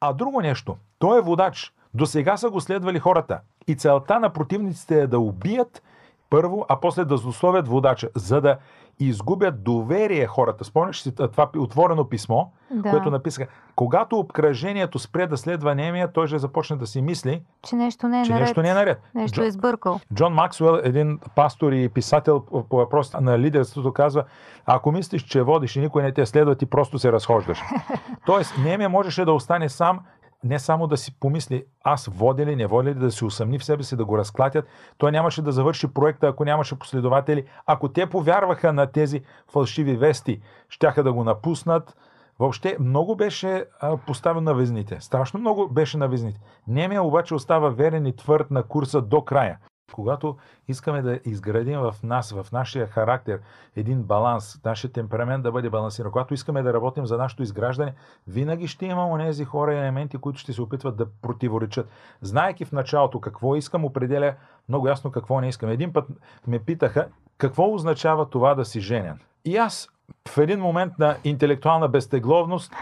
А 0.00 0.12
друго 0.12 0.40
нещо. 0.40 0.76
Той 0.98 1.18
е 1.18 1.22
водач. 1.22 1.72
До 1.94 2.06
сега 2.06 2.36
са 2.36 2.50
го 2.50 2.60
следвали 2.60 2.98
хората. 2.98 3.40
И 3.66 3.76
целта 3.76 4.20
на 4.20 4.30
противниците 4.30 5.00
е 5.00 5.06
да 5.06 5.18
убият 5.18 5.82
първо, 6.30 6.66
а 6.68 6.80
после 6.80 7.04
да 7.04 7.16
злословят 7.16 7.68
водача, 7.68 8.08
за 8.14 8.40
да 8.40 8.56
изгубят 9.00 9.62
доверие 9.62 10.26
хората. 10.26 10.64
Спомняш 10.64 11.02
си 11.02 11.14
това 11.14 11.50
отворено 11.56 12.08
писмо, 12.08 12.44
да. 12.70 12.90
което 12.90 13.10
написаха. 13.10 13.46
Когато 13.76 14.18
обкръжението 14.18 14.98
спре 14.98 15.26
да 15.26 15.36
следва 15.36 15.74
Немия, 15.74 16.12
той 16.12 16.26
ще 16.26 16.38
започне 16.38 16.76
да 16.76 16.86
си 16.86 17.02
мисли, 17.02 17.42
че 17.62 17.76
нещо 17.76 18.08
не 18.08 18.20
е 18.20 18.24
че 18.24 18.32
наред. 18.32 18.46
Нещо 18.46 18.62
не 18.62 18.68
е 18.68 18.74
наред. 18.74 19.00
Нещо 19.14 19.36
Джон, 19.36 19.46
е 19.46 19.50
сбъркал. 19.50 20.00
Джон 20.14 20.32
Максуел, 20.32 20.80
един 20.84 21.18
пастор 21.34 21.72
и 21.72 21.88
писател 21.88 22.40
по 22.40 22.76
въпрос 22.76 23.12
на 23.20 23.38
лидерството, 23.38 23.92
казва, 23.92 24.24
ако 24.66 24.92
мислиш, 24.92 25.22
че 25.22 25.42
водиш 25.42 25.76
и 25.76 25.80
никой 25.80 26.02
не 26.02 26.12
те 26.12 26.26
следва, 26.26 26.54
ти 26.54 26.66
просто 26.66 26.98
се 26.98 27.12
разхождаш. 27.12 27.60
Тоест, 28.26 28.54
Немия 28.64 28.88
можеше 28.88 29.24
да 29.24 29.32
остане 29.32 29.68
сам 29.68 30.00
не 30.44 30.58
само 30.58 30.86
да 30.86 30.96
си 30.96 31.20
помисли 31.20 31.64
аз 31.84 32.06
водя 32.06 32.46
ли, 32.46 32.56
не 32.56 32.66
водя 32.66 32.90
ли, 32.90 32.94
да 32.94 33.10
се 33.10 33.24
усъмни 33.24 33.58
в 33.58 33.64
себе 33.64 33.82
си, 33.82 33.96
да 33.96 34.04
го 34.04 34.18
разклатят. 34.18 34.64
Той 34.98 35.12
нямаше 35.12 35.42
да 35.42 35.52
завърши 35.52 35.94
проекта, 35.94 36.28
ако 36.28 36.44
нямаше 36.44 36.78
последователи. 36.78 37.44
Ако 37.66 37.88
те 37.88 38.06
повярваха 38.06 38.72
на 38.72 38.86
тези 38.86 39.20
фалшиви 39.52 39.96
вести, 39.96 40.40
щяха 40.68 41.02
да 41.02 41.12
го 41.12 41.24
напуснат. 41.24 41.96
Въобще 42.38 42.76
много 42.80 43.16
беше 43.16 43.64
поставен 44.06 44.44
на 44.44 44.54
везните. 44.54 45.00
Страшно 45.00 45.40
много 45.40 45.68
беше 45.68 45.98
на 45.98 46.08
везните. 46.08 46.40
Немия 46.68 47.02
обаче 47.02 47.34
остава 47.34 47.68
верен 47.68 48.06
и 48.06 48.16
твърд 48.16 48.50
на 48.50 48.62
курса 48.62 49.02
до 49.02 49.24
края. 49.24 49.58
Когато 49.92 50.36
искаме 50.68 51.02
да 51.02 51.20
изградим 51.24 51.78
в 51.78 51.94
нас, 52.02 52.32
в 52.32 52.46
нашия 52.52 52.86
характер, 52.86 53.40
един 53.76 54.02
баланс, 54.02 54.60
нашия 54.64 54.92
темперамент 54.92 55.42
да 55.42 55.52
бъде 55.52 55.70
балансиран, 55.70 56.12
когато 56.12 56.34
искаме 56.34 56.62
да 56.62 56.72
работим 56.72 57.06
за 57.06 57.16
нашето 57.16 57.42
изграждане, 57.42 57.94
винаги 58.28 58.66
ще 58.66 58.86
има 58.86 59.08
онези 59.08 59.44
хора 59.44 59.74
и 59.74 59.78
елементи, 59.78 60.18
които 60.18 60.38
ще 60.38 60.52
се 60.52 60.62
опитват 60.62 60.96
да 60.96 61.06
противоречат. 61.22 61.88
Знайки 62.20 62.64
в 62.64 62.72
началото 62.72 63.20
какво 63.20 63.56
искам, 63.56 63.84
определя 63.84 64.34
много 64.68 64.88
ясно 64.88 65.10
какво 65.10 65.40
не 65.40 65.48
искам. 65.48 65.70
Един 65.70 65.92
път 65.92 66.08
ме 66.46 66.58
питаха 66.58 67.08
какво 67.38 67.74
означава 67.74 68.30
това 68.30 68.54
да 68.54 68.64
си 68.64 68.80
женен. 68.80 69.18
И 69.44 69.56
аз 69.56 69.88
в 70.28 70.38
един 70.38 70.60
момент 70.60 70.98
на 70.98 71.16
интелектуална 71.24 71.88
безтегловност 71.88 72.72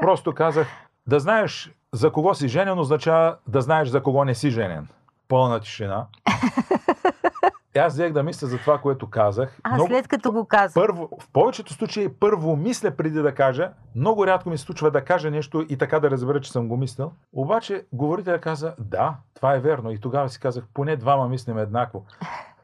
просто 0.00 0.34
казах 0.34 0.68
да 1.06 1.20
знаеш 1.20 1.72
за 1.92 2.12
кого 2.12 2.34
си 2.34 2.48
женен 2.48 2.78
означава 2.78 3.36
да 3.46 3.60
знаеш 3.60 3.88
за 3.88 4.02
кого 4.02 4.24
не 4.24 4.34
си 4.34 4.50
женен 4.50 4.88
пълна 5.28 5.60
тишина. 5.60 6.06
И 7.76 7.78
аз 7.78 7.92
взех 7.92 8.12
да 8.12 8.22
мисля 8.22 8.46
за 8.46 8.58
това, 8.58 8.78
което 8.78 9.10
казах. 9.10 9.58
А, 9.62 9.74
много, 9.74 9.88
след 9.88 10.08
като 10.08 10.32
го 10.32 10.44
казах. 10.44 10.74
Първо, 10.74 11.08
в 11.20 11.28
повечето 11.32 11.72
случаи 11.72 12.08
първо 12.08 12.56
мисля 12.56 12.90
преди 12.90 13.22
да 13.22 13.34
кажа. 13.34 13.70
Много 13.94 14.26
рядко 14.26 14.50
ми 14.50 14.58
се 14.58 14.64
случва 14.64 14.90
да 14.90 15.04
кажа 15.04 15.30
нещо 15.30 15.66
и 15.68 15.78
така 15.78 16.00
да 16.00 16.10
разбера, 16.10 16.40
че 16.40 16.52
съм 16.52 16.68
го 16.68 16.76
мислил. 16.76 17.12
Обаче 17.32 17.84
говорителя 17.92 18.40
каза, 18.40 18.74
да, 18.78 19.14
това 19.34 19.54
е 19.54 19.60
верно. 19.60 19.90
И 19.90 20.00
тогава 20.00 20.28
си 20.28 20.40
казах, 20.40 20.64
поне 20.74 20.96
двама 20.96 21.28
мислим 21.28 21.58
еднакво. 21.58 22.04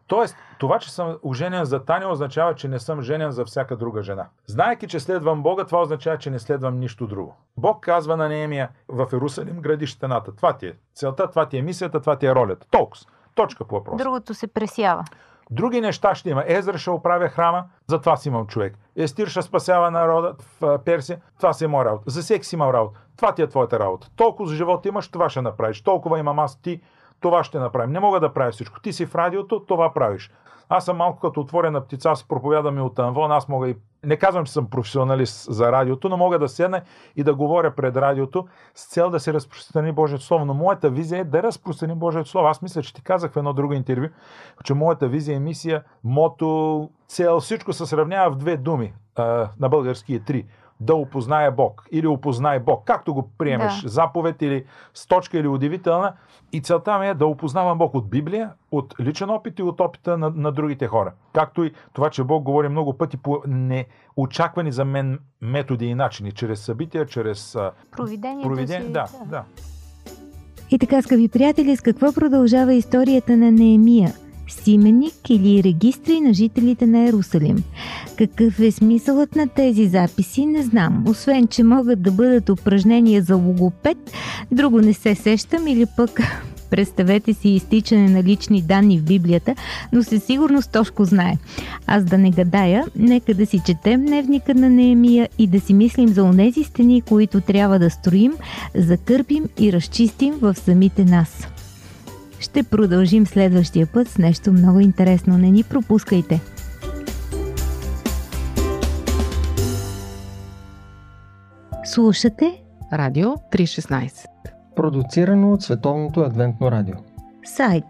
Тоест, 0.06 0.36
това, 0.58 0.78
че 0.78 0.92
съм 0.92 1.16
оженен 1.22 1.64
за 1.64 1.84
Таня, 1.84 2.08
означава, 2.08 2.54
че 2.54 2.68
не 2.68 2.78
съм 2.78 3.02
женен 3.02 3.30
за 3.30 3.44
всяка 3.44 3.76
друга 3.76 4.02
жена. 4.02 4.26
Знайки, 4.46 4.88
че 4.88 5.00
следвам 5.00 5.42
Бога, 5.42 5.64
това 5.64 5.80
означава, 5.80 6.18
че 6.18 6.30
не 6.30 6.38
следвам 6.38 6.78
нищо 6.78 7.06
друго. 7.06 7.36
Бог 7.56 7.80
казва 7.80 8.16
на 8.16 8.28
Неемия 8.28 8.68
в 8.88 9.08
Ерусалим 9.12 9.60
гради 9.60 9.86
стената. 9.86 10.36
Това 10.36 10.52
ти 10.52 10.66
е 10.66 10.72
целта, 10.94 11.30
това 11.30 11.46
ти 11.46 11.58
е 11.58 11.62
мисията, 11.62 12.00
това 12.00 12.16
ти 12.16 12.26
е 12.26 12.34
ролята. 12.34 12.66
Толкова. 12.70 13.04
Точка 13.34 13.64
по 13.64 13.74
въпроса. 13.74 14.04
Другото 14.04 14.34
се 14.34 14.46
пресява. 14.46 15.04
Други 15.50 15.80
неща 15.80 16.14
ще 16.14 16.30
има. 16.30 16.44
Езра 16.46 16.78
ще 16.78 16.90
оправя 16.90 17.28
храма, 17.28 17.64
затова 17.86 18.16
си 18.16 18.28
имам 18.28 18.46
човек. 18.46 18.78
Естир 18.96 19.28
ще 19.28 19.42
спасява 19.42 19.90
народа 19.90 20.34
в 20.60 20.78
Персия, 20.84 21.20
това 21.36 21.52
си 21.52 21.64
е 21.64 21.68
моя 21.68 21.84
работа. 21.84 22.10
За 22.10 22.22
всеки 22.22 22.46
си 22.46 22.54
имам 22.54 22.70
работа. 22.70 23.00
Това 23.16 23.34
ти 23.34 23.42
е 23.42 23.46
твоята 23.46 23.78
работа. 23.78 24.10
Толкова 24.16 24.48
за 24.48 24.54
живот 24.54 24.86
имаш, 24.86 25.08
това 25.08 25.28
ще 25.28 25.42
направиш. 25.42 25.82
Толкова 25.82 26.18
имам 26.18 26.38
аз, 26.38 26.60
ти, 26.60 26.80
това 27.20 27.44
ще 27.44 27.58
направим. 27.58 27.92
Не 27.92 28.00
мога 28.00 28.20
да 28.20 28.32
правя 28.32 28.50
всичко. 28.50 28.80
Ти 28.80 28.92
си 28.92 29.06
в 29.06 29.14
радиото, 29.14 29.60
това 29.60 29.92
правиш. 29.94 30.30
Аз 30.68 30.84
съм 30.84 30.96
малко 30.96 31.20
като 31.20 31.40
отворена 31.40 31.80
птица, 31.80 32.10
аз 32.10 32.24
проповядам 32.28 32.82
от 32.82 32.98
Анвон, 32.98 33.32
аз 33.32 33.48
мога 33.48 33.68
и... 33.68 33.76
Не 34.04 34.16
казвам, 34.16 34.44
че 34.44 34.52
съм 34.52 34.70
професионалист 34.70 35.52
за 35.52 35.72
радиото, 35.72 36.08
но 36.08 36.16
мога 36.16 36.38
да 36.38 36.48
седна 36.48 36.82
и 37.16 37.22
да 37.22 37.34
говоря 37.34 37.74
пред 37.74 37.96
радиото 37.96 38.46
с 38.74 38.86
цел 38.86 39.10
да 39.10 39.20
се 39.20 39.32
разпространи 39.32 39.92
Божието 39.92 40.24
Слово. 40.24 40.44
Но 40.44 40.54
моята 40.54 40.90
визия 40.90 41.20
е 41.20 41.24
да 41.24 41.42
разпространи 41.42 41.94
Божието 41.94 42.28
Слово. 42.28 42.48
Аз 42.48 42.62
мисля, 42.62 42.82
че 42.82 42.94
ти 42.94 43.02
казах 43.02 43.32
в 43.32 43.36
едно 43.36 43.52
друго 43.52 43.72
интервю, 43.72 44.06
че 44.64 44.74
моята 44.74 45.08
визия, 45.08 45.40
мисия, 45.40 45.82
мото, 46.04 46.90
цел, 47.08 47.40
всичко 47.40 47.72
се 47.72 47.86
сравнява 47.86 48.30
в 48.30 48.36
две 48.36 48.56
думи. 48.56 48.94
На 49.60 49.68
български 49.68 50.14
е 50.14 50.20
три 50.20 50.46
да 50.84 50.94
опознае 50.94 51.50
Бог 51.50 51.86
или 51.90 52.06
опознай 52.06 52.60
Бог, 52.60 52.84
както 52.84 53.14
го 53.14 53.30
приемеш, 53.38 53.82
да. 53.82 53.88
заповед 53.88 54.42
или 54.42 54.64
сточка 54.94 55.38
или 55.38 55.48
удивителна. 55.48 56.12
И 56.52 56.60
целта 56.60 56.98
ми 56.98 57.08
е 57.08 57.14
да 57.14 57.26
опознавам 57.26 57.78
Бог 57.78 57.94
от 57.94 58.10
Библия, 58.10 58.50
от 58.70 58.94
личен 59.00 59.30
опит 59.30 59.58
и 59.58 59.62
от 59.62 59.80
опита 59.80 60.18
на, 60.18 60.30
на 60.30 60.52
другите 60.52 60.86
хора. 60.86 61.12
Както 61.32 61.64
и 61.64 61.72
това, 61.92 62.10
че 62.10 62.24
Бог 62.24 62.42
говори 62.42 62.68
много 62.68 62.98
пъти 62.98 63.16
по 63.16 63.42
неочаквани 63.46 64.72
за 64.72 64.84
мен 64.84 65.18
методи 65.40 65.86
и 65.86 65.94
начини, 65.94 66.32
чрез 66.32 66.60
събития, 66.60 67.06
чрез 67.06 67.56
провидението. 67.90 68.48
Провидение, 68.48 68.88
да, 68.88 69.06
да. 69.24 69.26
да. 69.26 69.44
И 70.70 70.78
така, 70.78 71.02
скъпи 71.02 71.28
приятели, 71.28 71.76
с 71.76 71.80
какво 71.80 72.12
продължава 72.12 72.74
историята 72.74 73.36
на 73.36 73.52
Неемия? 73.52 74.12
С 74.48 74.66
именник 74.66 75.30
или 75.30 75.62
регистри 75.62 76.20
на 76.20 76.34
жителите 76.34 76.86
на 76.86 77.08
Ерусалим. 77.08 77.64
Какъв 78.18 78.60
е 78.60 78.70
смисълът 78.70 79.36
на 79.36 79.48
тези 79.48 79.86
записи, 79.86 80.46
не 80.46 80.62
знам. 80.62 81.04
Освен, 81.08 81.46
че 81.46 81.62
могат 81.62 82.02
да 82.02 82.12
бъдат 82.12 82.48
упражнения 82.48 83.22
за 83.22 83.36
логопед, 83.36 83.98
друго 84.52 84.80
не 84.80 84.92
се 84.92 85.14
сещам 85.14 85.66
или 85.66 85.86
пък 85.96 86.10
Представете 86.70 87.34
си 87.34 87.48
изтичане 87.48 88.08
на 88.08 88.22
лични 88.22 88.62
данни 88.62 88.98
в 88.98 89.02
Библията, 89.02 89.54
но 89.92 90.02
със 90.02 90.24
сигурност 90.24 90.72
Тошко 90.72 91.04
знае. 91.04 91.38
Аз 91.86 92.04
да 92.04 92.18
не 92.18 92.30
гадая, 92.30 92.84
нека 92.96 93.34
да 93.34 93.46
си 93.46 93.60
четем 93.66 94.06
дневника 94.06 94.54
на 94.54 94.70
Неемия 94.70 95.28
и 95.38 95.46
да 95.46 95.60
си 95.60 95.74
мислим 95.74 96.08
за 96.08 96.22
онези 96.22 96.64
стени, 96.64 97.02
които 97.02 97.40
трябва 97.40 97.78
да 97.78 97.90
строим, 97.90 98.32
закърпим 98.74 99.44
и 99.58 99.72
разчистим 99.72 100.34
в 100.40 100.54
самите 100.54 101.04
нас. 101.04 101.48
Ще 102.44 102.62
продължим 102.62 103.26
следващия 103.26 103.86
път 103.86 104.08
с 104.08 104.18
нещо 104.18 104.52
много 104.52 104.80
интересно. 104.80 105.38
Не 105.38 105.50
ни 105.50 105.62
пропускайте! 105.62 106.40
Слушате 111.84 112.62
Радио 112.92 113.30
316 113.30 114.26
Продуцирано 114.76 115.52
от 115.52 115.62
Световното 115.62 116.20
адвентно 116.20 116.70
радио. 116.70 116.96
Сайт 117.44 117.84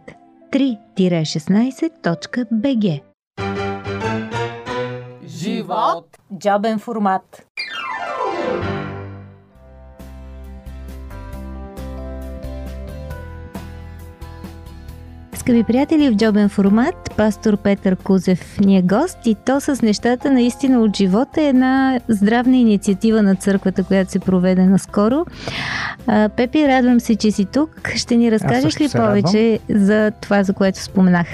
3-16.bg 0.52 3.02
Живот. 5.26 6.18
Джобен 6.38 6.78
формат 6.78 7.46
Скъпи 15.44 15.62
приятели, 15.62 16.10
в 16.10 16.16
джобен 16.16 16.48
формат 16.48 17.14
пастор 17.16 17.56
Петър 17.56 17.96
Кузев 17.96 18.60
ни 18.60 18.78
е 18.78 18.82
гост 18.82 19.18
и 19.26 19.34
то 19.34 19.60
с 19.60 19.82
нещата 19.82 20.32
наистина 20.32 20.80
от 20.80 20.96
живота 20.96 21.40
е 21.40 21.48
една 21.48 22.00
здравна 22.08 22.56
инициатива 22.56 23.22
на 23.22 23.36
църквата, 23.36 23.84
която 23.84 24.10
се 24.10 24.18
проведе 24.18 24.66
наскоро. 24.66 25.26
А, 26.06 26.28
Пепи, 26.28 26.68
радвам 26.68 27.00
се, 27.00 27.16
че 27.16 27.30
си 27.30 27.44
тук. 27.44 27.90
Ще 27.94 28.16
ни 28.16 28.30
разкажеш 28.30 28.80
ли 28.80 28.88
повече 28.92 29.60
радвам. 29.68 29.86
за 29.86 30.12
това, 30.20 30.42
за 30.42 30.52
което 30.52 30.82
споменах? 30.82 31.26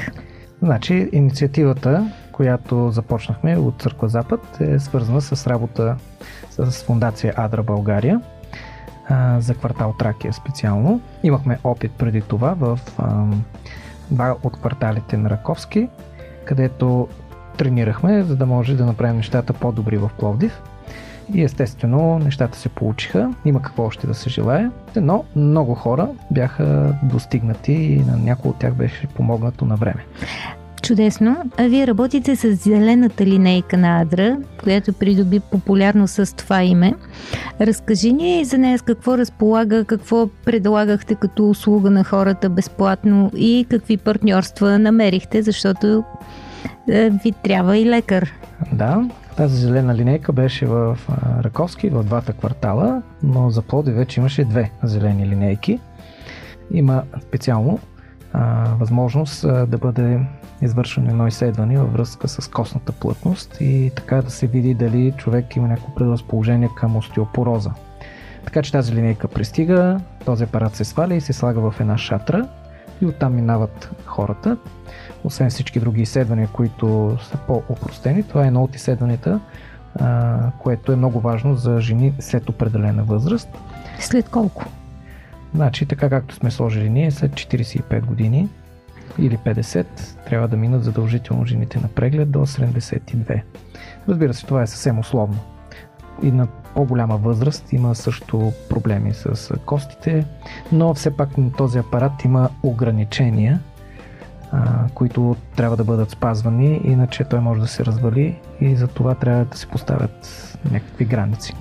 Значи, 0.62 1.08
инициативата, 1.12 2.10
която 2.32 2.90
започнахме 2.90 3.56
от 3.56 3.82
Църква 3.82 4.08
Запад, 4.08 4.60
е 4.60 4.78
свързана 4.78 5.20
с 5.20 5.46
работа 5.46 5.96
с 6.50 6.82
фундация 6.82 7.34
Адра 7.36 7.62
България 7.62 8.20
за 9.38 9.54
квартал 9.54 9.94
Тракия 9.98 10.32
специално. 10.32 11.00
Имахме 11.22 11.58
опит 11.64 11.92
преди 11.92 12.20
това 12.20 12.54
в 12.54 12.78
два 14.10 14.36
от 14.42 14.56
кварталите 14.56 15.16
на 15.16 15.30
Раковски, 15.30 15.88
където 16.44 17.08
тренирахме, 17.58 18.22
за 18.22 18.36
да 18.36 18.46
може 18.46 18.76
да 18.76 18.86
направим 18.86 19.16
нещата 19.16 19.52
по-добри 19.52 19.96
в 19.96 20.10
Пловдив. 20.18 20.62
И 21.34 21.42
естествено 21.42 22.18
нещата 22.18 22.58
се 22.58 22.68
получиха. 22.68 23.34
Има 23.44 23.62
какво 23.62 23.84
още 23.84 24.06
да 24.06 24.14
се 24.14 24.30
желая. 24.30 24.70
Но 24.96 25.24
много 25.36 25.74
хора 25.74 26.08
бяха 26.30 26.96
достигнати 27.02 27.72
и 27.72 28.04
на 28.04 28.16
някои 28.16 28.50
от 28.50 28.56
тях 28.56 28.74
беше 28.74 29.06
помогнато 29.06 29.64
на 29.64 29.76
време. 29.76 30.04
Чудесно. 30.90 31.36
А 31.58 31.68
вие 31.68 31.86
работите 31.86 32.36
с 32.36 32.52
зелената 32.52 33.26
линейка 33.26 33.78
на 33.78 34.00
Адра, 34.00 34.36
която 34.62 34.92
придоби 34.92 35.40
популярно 35.40 36.08
с 36.08 36.36
това 36.36 36.62
име. 36.62 36.94
Разкажи 37.60 38.12
ни 38.12 38.44
за 38.44 38.58
нея 38.58 38.78
с 38.78 38.82
какво 38.82 39.18
разполага, 39.18 39.84
какво 39.84 40.28
предлагахте 40.44 41.14
като 41.14 41.50
услуга 41.50 41.90
на 41.90 42.04
хората 42.04 42.50
безплатно 42.50 43.30
и 43.36 43.66
какви 43.70 43.96
партньорства 43.96 44.78
намерихте, 44.78 45.42
защото 45.42 46.04
е, 46.88 47.10
ви 47.10 47.32
трябва 47.32 47.76
и 47.76 47.86
лекар. 47.86 48.32
Да, 48.72 49.08
тази 49.36 49.56
зелена 49.56 49.94
линейка 49.94 50.32
беше 50.32 50.66
в 50.66 50.98
Раковски, 51.44 51.88
в 51.88 52.02
двата 52.02 52.32
квартала, 52.32 53.02
но 53.22 53.50
за 53.50 53.62
Плоди 53.62 53.90
вече 53.90 54.20
имаше 54.20 54.44
две 54.44 54.70
зелени 54.82 55.28
линейки. 55.28 55.78
Има 56.70 57.02
специално 57.20 57.78
а, 58.32 58.64
възможност 58.78 59.44
а, 59.44 59.66
да 59.66 59.78
бъде 59.78 60.20
извършено 60.62 61.10
едно 61.10 61.26
изследване 61.26 61.78
във 61.78 61.92
връзка 61.92 62.28
с 62.28 62.50
костната 62.50 62.92
плътност 62.92 63.56
и 63.60 63.92
така 63.96 64.22
да 64.22 64.30
се 64.30 64.46
види 64.46 64.74
дали 64.74 65.12
човек 65.16 65.56
има 65.56 65.68
някакво 65.68 65.94
предразположение 65.94 66.68
към 66.76 66.96
остеопороза. 66.96 67.70
Така 68.44 68.62
че 68.62 68.72
тази 68.72 68.94
линейка 68.94 69.28
пристига, 69.28 70.00
този 70.24 70.44
апарат 70.44 70.76
се 70.76 70.84
сваля 70.84 71.14
и 71.14 71.20
се 71.20 71.32
слага 71.32 71.70
в 71.70 71.80
една 71.80 71.98
шатра 71.98 72.48
и 73.02 73.06
оттам 73.06 73.34
минават 73.34 73.90
хората. 74.04 74.56
Освен 75.24 75.50
всички 75.50 75.80
други 75.80 76.02
изследвания, 76.02 76.48
които 76.52 77.16
са 77.22 77.36
по-опростени, 77.46 78.22
това 78.22 78.44
е 78.44 78.46
едно 78.46 78.62
от 78.62 78.74
изследванията, 78.74 79.40
което 80.58 80.92
е 80.92 80.96
много 80.96 81.20
важно 81.20 81.54
за 81.54 81.80
жени 81.80 82.14
след 82.18 82.48
определена 82.48 83.04
възраст. 83.04 83.48
След 83.98 84.28
колко? 84.28 84.64
Значи, 85.54 85.86
така 85.86 86.08
както 86.08 86.34
сме 86.34 86.50
сложили 86.50 86.90
ние, 86.90 87.10
след 87.10 87.32
45 87.32 88.04
години 88.04 88.48
или 89.18 89.38
50, 89.38 89.86
трябва 90.26 90.48
да 90.48 90.56
минат 90.56 90.84
задължително 90.84 91.46
жените 91.46 91.80
на 91.80 91.88
преглед 91.88 92.30
до 92.30 92.38
72. 92.38 93.42
Разбира 94.08 94.34
се, 94.34 94.46
това 94.46 94.62
е 94.62 94.66
съвсем 94.66 94.98
условно. 94.98 95.38
И 96.22 96.30
на 96.30 96.46
по-голяма 96.74 97.16
възраст 97.16 97.72
има 97.72 97.94
също 97.94 98.52
проблеми 98.68 99.12
с 99.14 99.54
костите, 99.66 100.26
но 100.72 100.94
все 100.94 101.16
пак 101.16 101.38
на 101.38 101.52
този 101.52 101.78
апарат 101.78 102.24
има 102.24 102.48
ограничения, 102.62 103.60
които 104.94 105.36
трябва 105.56 105.76
да 105.76 105.84
бъдат 105.84 106.10
спазвани, 106.10 106.80
иначе 106.84 107.24
той 107.24 107.40
може 107.40 107.60
да 107.60 107.66
се 107.66 107.84
развали 107.84 108.38
и 108.60 108.76
за 108.76 108.88
това 108.88 109.14
трябва 109.14 109.44
да 109.44 109.56
се 109.56 109.66
поставят 109.66 110.58
някакви 110.70 111.04
граници. 111.04 111.54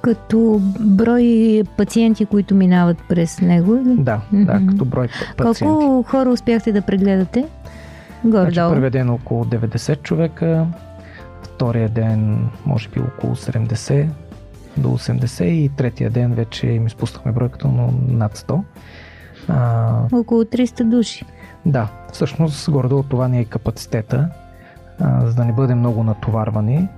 Като 0.00 0.60
брой 0.80 1.62
пациенти, 1.76 2.26
които 2.26 2.54
минават 2.54 2.96
през 3.08 3.40
него? 3.40 3.78
Да, 3.84 4.20
mm-hmm. 4.32 4.46
да, 4.46 4.72
като 4.72 4.84
брой 4.84 5.08
пациенти. 5.36 5.64
Колко 5.64 6.02
хора 6.02 6.30
успяхте 6.30 6.72
да 6.72 6.82
прегледате? 6.82 7.44
Горе 8.24 8.50
значи, 8.50 8.74
първият 8.74 8.92
ден 8.92 9.10
около 9.10 9.44
90 9.44 10.02
човека, 10.02 10.66
втория 11.42 11.88
ден 11.88 12.48
може 12.66 12.88
би 12.88 13.00
около 13.00 13.36
70 13.36 14.08
до 14.76 14.88
80 14.88 15.44
и 15.44 15.68
третия 15.68 16.10
ден 16.10 16.34
вече 16.34 16.66
им 16.66 16.86
изпуснахме 16.86 17.32
бройката, 17.32 17.68
но 17.68 17.94
над 18.08 18.38
100. 18.38 18.60
А, 19.48 19.92
около 20.12 20.44
300 20.44 20.84
души. 20.84 21.24
Да, 21.66 21.88
всъщност 22.12 22.70
горе 22.70 22.94
от 22.94 23.08
това 23.08 23.28
ни 23.28 23.40
е 23.40 23.44
капацитета, 23.44 24.28
а, 25.00 25.26
за 25.26 25.34
да 25.34 25.44
не 25.44 25.52
бъдем 25.52 25.78
много 25.78 26.04
натоварвани 26.04 26.88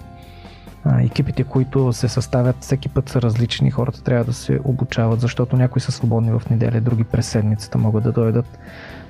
а, 0.85 1.03
екипите, 1.03 1.45
които 1.45 1.93
се 1.93 2.09
съставят 2.09 2.57
всеки 2.61 2.89
път 2.89 3.09
са 3.09 3.23
различни, 3.23 3.71
хората 3.71 4.03
трябва 4.03 4.25
да 4.25 4.33
се 4.33 4.61
обучават, 4.65 5.21
защото 5.21 5.57
някои 5.57 5.81
са 5.81 5.93
свободни 5.93 6.33
в 6.33 6.43
неделя, 6.51 6.81
други 6.81 7.05
през 7.05 7.27
седмицата 7.29 7.79
могат 7.79 8.05
да 8.05 8.13
дойдат. 8.13 8.59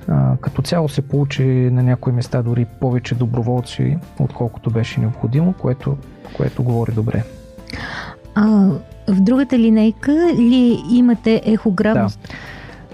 А, 0.07 0.37
като 0.37 0.61
цяло 0.61 0.89
се 0.89 1.01
получи 1.01 1.43
на 1.71 1.83
някои 1.83 2.13
места 2.13 2.41
дори 2.41 2.65
повече 2.65 3.15
доброволци, 3.15 3.97
отколкото 4.19 4.69
беше 4.69 4.99
необходимо, 4.99 5.53
което, 5.53 5.97
което 6.37 6.63
говори 6.63 6.91
добре. 6.91 7.23
А 8.35 8.69
в 9.07 9.21
другата 9.21 9.59
линейка 9.59 10.33
ли 10.33 10.83
имате 10.91 11.41
ехограм? 11.45 11.93
Да. 11.93 12.07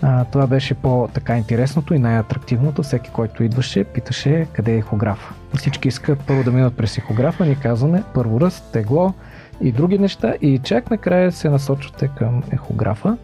А, 0.02 0.26
това 0.26 0.48
беше 0.48 0.74
по-така 0.74 1.38
интересното 1.38 1.94
и 1.94 2.00
най-атрактивното. 2.00 2.84
Всеки, 2.84 3.10
който 3.10 3.44
идваше, 3.44 3.84
питаше 3.84 4.48
къде 4.54 4.74
е 4.74 4.78
ехограф. 4.78 5.34
Всички 5.58 5.88
искат 5.88 6.20
първо 6.20 6.44
да 6.44 6.52
минат 6.52 6.78
през 6.78 6.98
ехографа, 6.98 7.46
ни 7.46 7.60
казваме 7.60 8.04
първо 8.14 8.42
ръст, 8.42 8.72
тегло 8.72 9.14
и 9.62 9.72
други 9.72 9.98
неща 9.98 10.34
и 10.42 10.60
чак 10.60 10.92
накрая 10.92 11.32
се 11.32 11.50
насочвате 11.50 12.10
към 12.18 12.44
ехографа, 12.52 13.18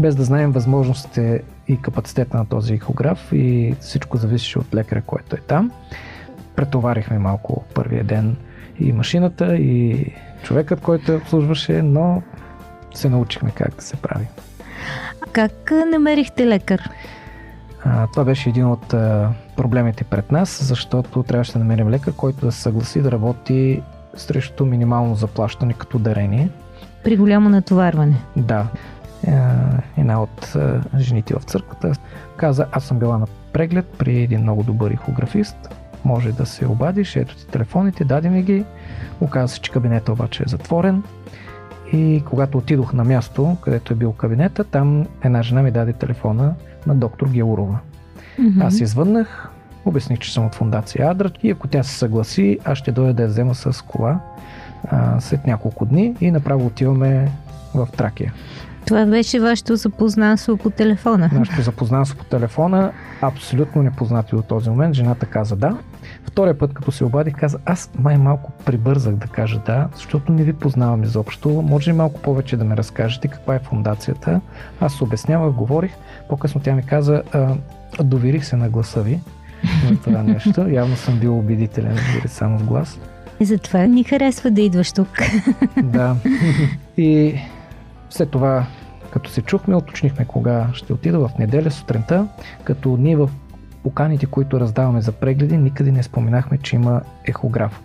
без 0.00 0.16
да 0.16 0.24
знаем 0.24 0.52
възможностите 0.52 1.42
и 1.68 1.80
капацитета 1.80 2.36
на 2.36 2.46
този 2.46 2.74
ехограф 2.74 3.28
и 3.32 3.74
всичко 3.80 4.16
зависеше 4.16 4.58
от 4.58 4.74
лекаря, 4.74 5.02
който 5.02 5.36
е 5.36 5.40
там. 5.40 5.70
Претоварихме 6.56 7.18
малко 7.18 7.64
първия 7.74 8.04
ден 8.04 8.36
и 8.80 8.92
машината, 8.92 9.56
и 9.56 10.06
човекът, 10.42 10.80
който 10.80 11.12
я 11.12 11.18
обслужваше, 11.18 11.82
но 11.82 12.22
се 12.94 13.08
научихме 13.08 13.50
как 13.50 13.74
да 13.76 13.82
се 13.82 13.96
прави. 13.96 14.26
Как 15.32 15.72
намерихте 15.92 16.46
лекар? 16.46 16.90
А, 17.84 18.06
това 18.06 18.24
беше 18.24 18.48
един 18.48 18.66
от 18.66 18.94
а, 18.94 19.30
проблемите 19.56 20.04
пред 20.04 20.32
нас, 20.32 20.64
защото 20.64 21.22
трябваше 21.22 21.52
да 21.52 21.58
намерим 21.58 21.90
лекар, 21.90 22.12
който 22.12 22.46
да 22.46 22.52
се 22.52 22.60
съгласи 22.60 23.02
да 23.02 23.12
работи 23.12 23.82
срещу 24.14 24.66
минимално 24.66 25.14
заплащане 25.14 25.72
като 25.72 25.98
дарение. 25.98 26.48
При 27.04 27.16
голямо 27.16 27.48
натоварване? 27.48 28.16
Да. 28.36 28.66
Една 29.98 30.22
от 30.22 30.56
жените 30.98 31.34
в 31.34 31.42
църквата 31.42 31.92
каза, 32.36 32.66
аз 32.72 32.84
съм 32.84 32.98
била 32.98 33.18
на 33.18 33.26
преглед 33.52 33.86
при 33.98 34.22
един 34.22 34.40
много 34.40 34.62
добър 34.62 34.90
ихографист, 34.90 35.56
може 36.04 36.32
да 36.32 36.46
се 36.46 36.66
обадиш, 36.66 37.16
ето 37.16 37.36
ти 37.36 37.46
телефоните, 37.46 38.04
даде 38.04 38.28
ми 38.28 38.42
ги. 38.42 38.64
Оказва 39.20 39.48
се, 39.48 39.60
че 39.60 39.70
кабинета 39.70 40.12
обаче 40.12 40.42
е 40.46 40.48
затворен. 40.48 41.02
И 41.92 42.22
когато 42.28 42.58
отидох 42.58 42.92
на 42.92 43.04
място, 43.04 43.56
където 43.60 43.92
е 43.92 43.96
бил 43.96 44.12
кабинета, 44.12 44.64
там 44.64 45.06
една 45.24 45.42
жена 45.42 45.62
ми 45.62 45.70
даде 45.70 45.92
телефона 45.92 46.54
на 46.86 46.94
доктор 46.94 47.28
Геурова. 47.28 47.78
Mm-hmm. 48.40 48.64
Аз 48.64 48.80
извъннах, 48.80 49.50
обясних, 49.84 50.18
че 50.18 50.32
съм 50.32 50.46
от 50.46 50.54
фундация 50.54 51.10
Адра 51.10 51.30
и 51.42 51.50
ако 51.50 51.68
тя 51.68 51.82
се 51.82 51.98
съгласи, 51.98 52.58
аз 52.64 52.78
ще 52.78 52.92
дойда 52.92 53.14
да 53.14 53.22
я 53.22 53.28
взема 53.28 53.54
с 53.54 53.84
кола 53.84 54.20
а, 54.90 55.20
след 55.20 55.46
няколко 55.46 55.84
дни 55.84 56.14
и 56.20 56.30
направо 56.30 56.66
отиваме 56.66 57.30
в 57.74 57.88
Тракия. 57.96 58.32
Това 58.86 59.06
беше 59.06 59.40
вашето 59.40 59.76
запознанство 59.76 60.56
по 60.56 60.70
телефона. 60.70 61.30
Нашето 61.32 61.62
запознанство 61.62 62.18
по 62.18 62.24
телефона, 62.24 62.92
абсолютно 63.20 63.82
непознати 63.82 64.36
до 64.36 64.42
този 64.42 64.70
момент. 64.70 64.94
Жената 64.94 65.26
каза 65.26 65.56
да. 65.56 65.76
Втория 66.24 66.58
път, 66.58 66.74
като 66.74 66.92
се 66.92 67.04
обадих, 67.04 67.34
каза, 67.34 67.58
аз 67.64 67.90
май 67.98 68.16
малко 68.18 68.52
прибързах 68.64 69.14
да 69.14 69.26
кажа 69.26 69.60
да, 69.66 69.88
защото 69.94 70.32
не 70.32 70.44
ви 70.44 70.52
познавам 70.52 71.02
изобщо. 71.02 71.48
Може 71.48 71.90
ли 71.90 71.94
малко 71.94 72.20
повече 72.22 72.56
да 72.56 72.64
ме 72.64 72.76
разкажете 72.76 73.28
каква 73.28 73.54
е 73.54 73.58
фундацията? 73.58 74.40
Аз 74.80 75.02
обяснявах, 75.02 75.52
говорих. 75.52 75.92
По-късно 76.28 76.60
тя 76.60 76.74
ми 76.74 76.82
каза, 76.82 77.22
доверих 78.00 78.44
се 78.44 78.56
на 78.56 78.68
гласа 78.68 79.02
ви 79.02 79.20
на 79.90 79.96
това 80.00 80.22
нещо. 80.22 80.68
Явно 80.70 80.96
съм 80.96 81.18
бил 81.18 81.38
убедителен, 81.38 81.96
дори 82.14 82.28
само 82.28 82.58
в 82.58 82.64
глас. 82.64 82.98
Затова 83.40 83.86
ни 83.86 84.04
харесва 84.04 84.50
да 84.50 84.60
идваш 84.60 84.92
тук. 84.92 85.08
да. 85.82 86.16
И 86.96 87.34
след 88.10 88.30
това, 88.30 88.66
като 89.16 89.30
се 89.30 89.42
чухме, 89.42 89.76
уточнихме 89.76 90.24
кога 90.24 90.68
ще 90.72 90.92
отида 90.92 91.28
в 91.28 91.38
неделя 91.38 91.70
сутринта, 91.70 92.28
като 92.64 92.96
ние 92.96 93.16
в 93.16 93.30
поканите, 93.82 94.26
които 94.26 94.60
раздаваме 94.60 95.00
за 95.00 95.12
прегледи, 95.12 95.56
никъде 95.56 95.92
не 95.92 96.02
споменахме, 96.02 96.58
че 96.58 96.76
има 96.76 97.00
ехограф. 97.24 97.82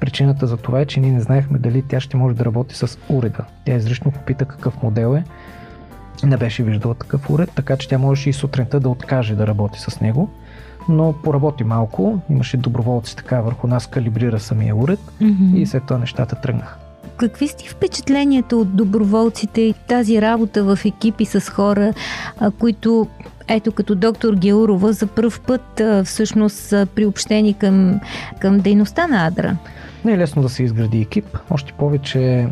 Причината 0.00 0.46
за 0.46 0.56
това 0.56 0.80
е, 0.80 0.86
че 0.86 1.00
ние 1.00 1.12
не 1.12 1.20
знаехме 1.20 1.58
дали 1.58 1.82
тя 1.82 2.00
ще 2.00 2.16
може 2.16 2.36
да 2.36 2.44
работи 2.44 2.76
с 2.76 2.98
уреда. 3.08 3.44
Тя 3.64 3.74
изрично 3.74 4.10
попита 4.10 4.44
какъв 4.44 4.82
модел 4.82 5.16
е. 5.16 5.24
Не 6.26 6.36
беше 6.36 6.62
виждала 6.62 6.94
такъв 6.94 7.30
уред, 7.30 7.50
така 7.54 7.76
че 7.76 7.88
тя 7.88 7.98
можеше 7.98 8.30
и 8.30 8.32
сутринта 8.32 8.80
да 8.80 8.88
откаже 8.88 9.34
да 9.34 9.46
работи 9.46 9.80
с 9.80 10.00
него. 10.00 10.30
Но 10.88 11.14
поработи 11.24 11.64
малко, 11.64 12.20
имаше 12.30 12.56
доброволци 12.56 13.16
така 13.16 13.40
върху 13.40 13.66
нас, 13.66 13.86
калибрира 13.86 14.40
самия 14.40 14.76
уред 14.76 15.00
mm-hmm. 15.00 15.56
и 15.56 15.66
след 15.66 15.86
това 15.86 15.98
нещата 15.98 16.40
тръгнаха. 16.40 16.89
Какви 17.20 17.48
сте 17.48 17.68
впечатленията 17.68 18.56
от 18.56 18.76
доброволците 18.76 19.60
и 19.60 19.74
тази 19.88 20.22
работа 20.22 20.64
в 20.64 20.78
екипи 20.84 21.24
с 21.24 21.40
хора, 21.40 21.92
които 22.58 23.06
ето 23.48 23.72
като 23.72 23.94
доктор 23.94 24.34
Геурова 24.34 24.92
за 24.92 25.06
първ 25.06 25.40
път 25.46 25.82
всъщност 26.04 26.56
са 26.56 26.86
приобщени 26.94 27.54
към, 27.54 28.00
към 28.40 28.58
дейността 28.58 29.06
на 29.06 29.26
Адра? 29.26 29.56
Не 30.04 30.12
е 30.12 30.18
лесно 30.18 30.42
да 30.42 30.48
се 30.48 30.62
изгради 30.62 31.00
екип, 31.00 31.38
още 31.50 31.72
повече 31.72 32.48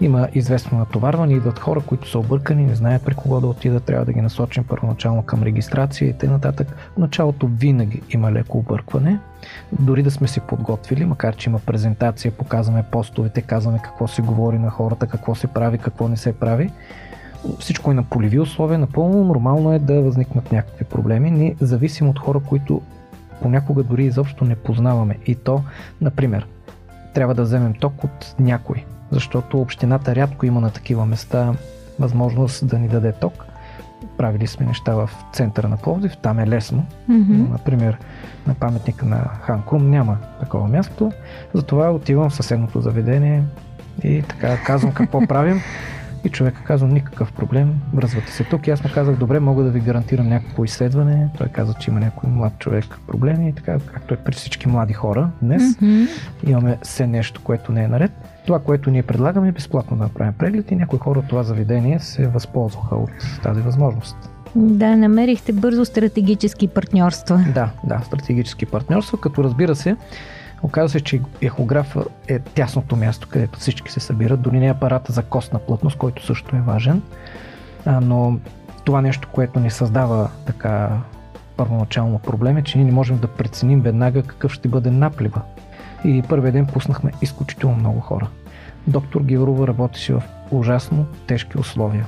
има 0.00 0.28
известно 0.34 0.78
натоварване, 0.78 1.34
идват 1.34 1.58
хора, 1.58 1.80
които 1.80 2.10
са 2.10 2.18
объркани, 2.18 2.66
не 2.66 2.74
знаят 2.74 3.04
при 3.04 3.14
кого 3.14 3.40
да 3.40 3.46
отидат, 3.46 3.84
трябва 3.84 4.04
да 4.04 4.12
ги 4.12 4.20
насочим 4.20 4.64
първоначално 4.64 5.22
към 5.22 5.42
регистрация 5.42 6.08
и 6.08 6.12
т.н. 6.12 6.52
В 6.94 6.98
началото 6.98 7.46
винаги 7.46 8.02
има 8.10 8.32
леко 8.32 8.58
объркване, 8.58 9.18
дори 9.80 10.02
да 10.02 10.10
сме 10.10 10.28
се 10.28 10.40
подготвили, 10.40 11.04
макар 11.04 11.36
че 11.36 11.50
има 11.50 11.58
презентация, 11.58 12.32
показваме 12.32 12.84
постовете, 12.90 13.42
казваме 13.42 13.80
какво 13.84 14.08
се 14.08 14.22
говори 14.22 14.58
на 14.58 14.70
хората, 14.70 15.06
какво 15.06 15.34
се 15.34 15.46
прави, 15.46 15.78
какво 15.78 16.08
не 16.08 16.16
се 16.16 16.32
прави. 16.32 16.70
Всичко 17.58 17.90
е 17.90 17.94
на 17.94 18.02
полеви 18.02 18.38
условия, 18.38 18.78
напълно 18.78 19.24
нормално 19.24 19.72
е 19.72 19.78
да 19.78 20.02
възникнат 20.02 20.52
някакви 20.52 20.84
проблеми, 20.84 21.30
не 21.30 21.54
зависим 21.60 22.08
от 22.08 22.18
хора, 22.18 22.40
които 22.40 22.82
понякога 23.42 23.82
дори 23.82 24.04
изобщо 24.04 24.44
не 24.44 24.56
познаваме. 24.56 25.18
И 25.26 25.34
то, 25.34 25.62
например, 26.00 26.46
трябва 27.18 27.34
да 27.34 27.42
вземем 27.42 27.74
ток 27.74 28.04
от 28.04 28.34
някой, 28.40 28.84
защото 29.10 29.60
общината 29.60 30.14
рядко 30.14 30.46
има 30.46 30.60
на 30.60 30.70
такива 30.70 31.06
места 31.06 31.52
възможност 31.98 32.66
да 32.66 32.78
ни 32.78 32.88
даде 32.88 33.12
ток. 33.12 33.46
Правили 34.16 34.46
сме 34.46 34.66
неща 34.66 34.94
в 34.94 35.10
центъра 35.32 35.68
на 35.68 35.76
Пловдив, 35.76 36.16
там 36.16 36.38
е 36.38 36.46
лесно. 36.46 36.86
Mm-hmm. 37.10 37.50
Например, 37.50 37.98
на 38.46 38.54
паметника 38.54 39.06
на 39.06 39.30
Хан 39.42 39.62
Крум 39.68 39.90
няма 39.90 40.18
такова 40.40 40.68
място, 40.68 41.12
затова 41.54 41.90
отивам 41.90 42.30
в 42.30 42.34
съседното 42.34 42.80
заведение 42.80 43.42
и 44.04 44.22
така 44.22 44.62
казвам 44.64 44.92
какво 44.92 45.26
правим. 45.26 45.60
И 46.24 46.28
човека 46.28 46.64
казва, 46.64 46.88
никакъв 46.88 47.32
проблем, 47.32 47.74
връзвате 47.94 48.32
се 48.32 48.44
тук. 48.44 48.66
И 48.66 48.70
аз 48.70 48.84
му 48.84 48.90
казах, 48.94 49.16
добре, 49.16 49.40
мога 49.40 49.64
да 49.64 49.70
ви 49.70 49.80
гарантирам 49.80 50.28
някакво 50.28 50.64
изследване. 50.64 51.28
Той 51.38 51.48
каза, 51.48 51.74
че 51.74 51.90
има 51.90 52.00
някой 52.00 52.30
млад 52.30 52.58
човек 52.58 52.84
проблеми 53.06 53.48
и 53.48 53.52
така, 53.52 53.78
както 53.92 54.14
е 54.14 54.16
при 54.16 54.34
всички 54.34 54.68
млади 54.68 54.92
хора 54.92 55.30
днес. 55.42 55.62
Mm-hmm. 55.62 56.08
Имаме 56.46 56.78
все 56.82 57.06
нещо, 57.06 57.40
което 57.44 57.72
не 57.72 57.84
е 57.84 57.88
наред. 57.88 58.12
Това, 58.46 58.58
което 58.58 58.90
ние 58.90 59.02
предлагаме 59.02 59.48
е 59.48 59.52
безплатно 59.52 59.96
да 59.96 60.02
направим 60.02 60.32
преглед 60.38 60.70
и 60.70 60.76
някои 60.76 60.98
хора 60.98 61.18
от 61.18 61.28
това 61.28 61.42
заведение 61.42 61.98
се 62.00 62.26
възползваха 62.26 62.96
от 62.96 63.10
тази 63.42 63.60
възможност. 63.60 64.16
Да, 64.54 64.96
намерихте 64.96 65.52
бързо 65.52 65.84
стратегически 65.84 66.68
партньорства. 66.68 67.44
Да, 67.54 67.70
да, 67.84 68.00
стратегически 68.04 68.66
партньорства, 68.66 69.20
като 69.20 69.44
разбира 69.44 69.76
се, 69.76 69.96
Оказва 70.62 70.88
се, 70.88 71.00
че 71.00 71.20
ехографа 71.42 72.04
е 72.28 72.38
тясното 72.38 72.96
място, 72.96 73.28
където 73.30 73.58
всички 73.58 73.92
се 73.92 74.00
събират. 74.00 74.40
Дори 74.40 74.58
не 74.58 74.66
е 74.66 74.70
апарата 74.70 75.12
за 75.12 75.22
костна 75.22 75.58
плътност, 75.58 75.98
който 75.98 76.26
също 76.26 76.56
е 76.56 76.60
важен. 76.60 77.02
А, 77.86 78.00
но 78.00 78.38
това 78.84 79.00
нещо, 79.02 79.28
което 79.32 79.60
ни 79.60 79.70
създава 79.70 80.30
така 80.46 80.90
първоначално 81.56 82.18
проблем 82.18 82.56
е, 82.56 82.62
че 82.62 82.78
ние 82.78 82.86
не 82.86 82.92
можем 82.92 83.18
да 83.18 83.26
преценим 83.26 83.80
веднага 83.80 84.22
какъв 84.22 84.52
ще 84.52 84.68
бъде 84.68 84.90
наплива. 84.90 85.40
И 86.04 86.22
първият 86.28 86.52
ден 86.52 86.66
пуснахме 86.66 87.12
изключително 87.22 87.76
много 87.76 88.00
хора. 88.00 88.28
Доктор 88.86 89.22
Георова 89.22 89.66
работеше 89.66 90.14
в 90.14 90.22
ужасно 90.50 91.06
тежки 91.26 91.58
условия. 91.58 92.06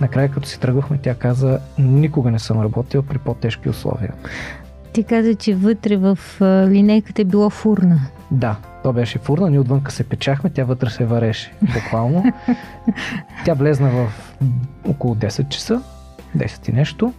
Накрая, 0.00 0.30
като 0.30 0.48
си 0.48 0.60
тръгвахме, 0.60 0.98
тя 0.98 1.14
каза, 1.14 1.60
никога 1.78 2.30
не 2.30 2.38
съм 2.38 2.60
работил 2.60 3.02
при 3.02 3.18
по-тежки 3.18 3.68
условия. 3.68 4.12
Ти 4.96 5.04
каза, 5.04 5.34
че 5.34 5.54
вътре 5.54 5.96
в 5.96 6.18
линейката 6.68 7.22
е 7.22 7.24
било 7.24 7.50
фурна. 7.50 8.00
Да, 8.30 8.56
то 8.82 8.92
беше 8.92 9.18
фурна, 9.18 9.50
ние 9.50 9.58
отвънка 9.58 9.92
се 9.92 10.04
печахме, 10.04 10.50
тя 10.50 10.64
вътре 10.64 10.90
се 10.90 11.04
вареше, 11.04 11.52
буквално. 11.74 12.24
тя 13.44 13.54
влезна 13.54 13.90
в 13.90 14.12
около 14.88 15.14
10 15.14 15.48
часа, 15.48 15.82
10 16.36 16.68
и 16.68 16.72
нещо, 16.72 17.12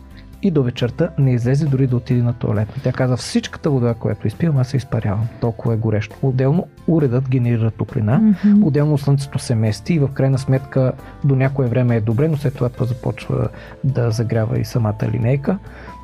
и 0.43 0.51
до 0.51 0.63
вечерта 0.63 1.09
не 1.17 1.33
излезе 1.33 1.65
дори 1.65 1.87
да 1.87 1.95
отиде 1.95 2.21
на 2.21 2.33
туалет. 2.33 2.67
Тя 2.83 2.91
каза, 2.91 3.17
всичката 3.17 3.69
вода, 3.69 3.93
която 3.93 4.27
изпивам, 4.27 4.57
аз 4.57 4.67
се 4.67 4.77
изпарявам. 4.77 5.27
Толкова 5.41 5.73
е 5.73 5.77
горещо. 5.77 6.15
Отделно 6.21 6.67
уредът 6.87 7.29
генерира 7.29 7.71
топлина, 7.71 8.21
mm-hmm. 8.21 8.65
отделно 8.65 8.97
слънцето 8.97 9.39
се 9.39 9.55
мести 9.55 9.93
и 9.93 9.99
в 9.99 10.07
крайна 10.07 10.37
сметка 10.37 10.91
до 11.23 11.35
някое 11.35 11.67
време 11.67 11.95
е 11.95 12.01
добре, 12.01 12.27
но 12.27 12.37
след 12.37 12.55
това 12.55 12.69
това 12.69 12.85
започва 12.85 13.47
да 13.83 14.11
загрява 14.11 14.59
и 14.59 14.65
самата 14.65 15.09
линейка. 15.11 15.57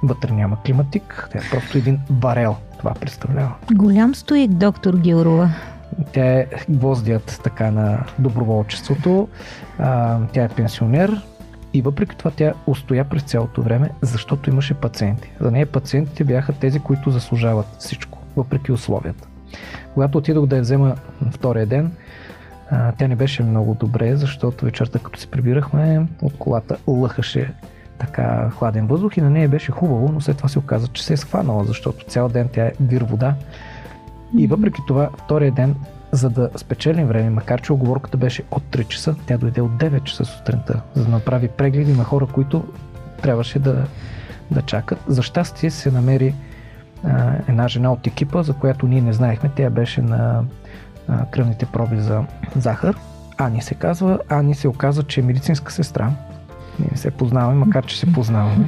Вътре 0.03 0.31
няма 0.31 0.57
климатик, 0.65 1.29
тя 1.31 1.39
е 1.39 1.49
просто 1.51 1.77
един 1.77 1.99
барел. 2.09 2.55
Това 2.77 2.93
представлява. 2.93 3.53
Голям 3.73 4.15
стоик, 4.15 4.51
доктор 4.51 4.97
Гилрова. 4.97 5.49
Тя 6.11 6.25
е 6.25 6.45
гвоздият 6.69 7.39
така 7.43 7.71
на 7.71 8.03
доброволчеството. 8.19 9.27
А, 9.79 10.19
тя 10.33 10.43
е 10.43 10.49
пенсионер, 10.49 11.21
и 11.73 11.81
въпреки 11.81 12.17
това 12.17 12.31
тя 12.31 12.53
устоя 12.67 13.09
през 13.09 13.23
цялото 13.23 13.61
време, 13.61 13.89
защото 14.01 14.49
имаше 14.49 14.73
пациенти. 14.73 15.31
За 15.39 15.51
нея 15.51 15.65
пациентите 15.65 16.23
бяха 16.23 16.53
тези, 16.53 16.79
които 16.79 17.11
заслужават 17.11 17.65
всичко, 17.79 18.19
въпреки 18.35 18.71
условията. 18.71 19.27
Когато 19.93 20.17
отидох 20.17 20.45
да 20.45 20.55
я 20.55 20.61
взема 20.61 20.95
втория 21.31 21.65
ден, 21.65 21.91
тя 22.97 23.07
не 23.07 23.15
беше 23.15 23.43
много 23.43 23.73
добре, 23.79 24.15
защото 24.15 24.65
вечерта 24.65 24.99
като 24.99 25.19
се 25.19 25.27
прибирахме 25.27 26.07
от 26.21 26.37
колата 26.37 26.77
лъхаше 26.87 27.53
така 27.97 28.49
хладен 28.49 28.87
въздух 28.87 29.17
и 29.17 29.21
на 29.21 29.29
нея 29.29 29.49
беше 29.49 29.71
хубаво, 29.71 30.11
но 30.13 30.21
след 30.21 30.37
това 30.37 30.49
се 30.49 30.59
оказа, 30.59 30.87
че 30.87 31.05
се 31.05 31.13
е 31.13 31.17
схванала, 31.17 31.63
защото 31.63 32.05
цял 32.05 32.29
ден 32.29 32.49
тя 32.53 32.65
е 32.65 32.71
вир 32.81 33.01
вода. 33.01 33.35
И 34.37 34.47
въпреки 34.47 34.81
това, 34.87 35.09
втория 35.17 35.51
ден, 35.51 35.75
за 36.11 36.29
да 36.29 36.49
спечелим 36.55 37.07
време, 37.07 37.29
макар 37.29 37.61
че 37.61 37.73
оговорката 37.73 38.17
беше 38.17 38.43
от 38.51 38.63
3 38.63 38.87
часа, 38.87 39.15
тя 39.25 39.37
дойде 39.37 39.61
от 39.61 39.71
9 39.71 40.03
часа 40.03 40.25
сутринта, 40.25 40.81
за 40.95 41.05
да 41.05 41.11
направи 41.11 41.47
прегледи 41.47 41.93
на 41.93 42.03
хора, 42.03 42.25
които 42.25 42.63
трябваше 43.21 43.59
да, 43.59 43.85
да 44.51 44.61
чакат. 44.61 44.99
За 45.07 45.21
щастие 45.21 45.69
се 45.69 45.91
намери 45.91 46.35
а, 47.03 47.33
една 47.47 47.67
жена 47.67 47.91
от 47.91 48.07
екипа, 48.07 48.43
за 48.43 48.53
която 48.53 48.87
ние 48.87 49.01
не 49.01 49.13
знаехме. 49.13 49.51
Тя 49.55 49.69
беше 49.69 50.01
на 50.01 50.43
а, 51.07 51.25
кръвните 51.25 51.65
проби 51.65 51.99
за 51.99 52.23
захар. 52.55 52.95
Ани 53.37 53.61
се 53.61 53.75
казва. 53.75 54.19
Ани 54.29 54.55
се 54.55 54.67
оказа, 54.67 55.03
че 55.03 55.19
е 55.19 55.23
медицинска 55.23 55.71
сестра 55.71 56.11
ние 56.79 56.87
не 56.91 56.97
се 56.97 57.11
познаваме, 57.11 57.55
макар 57.55 57.85
че 57.85 57.99
се 57.99 58.13
познаваме. 58.13 58.65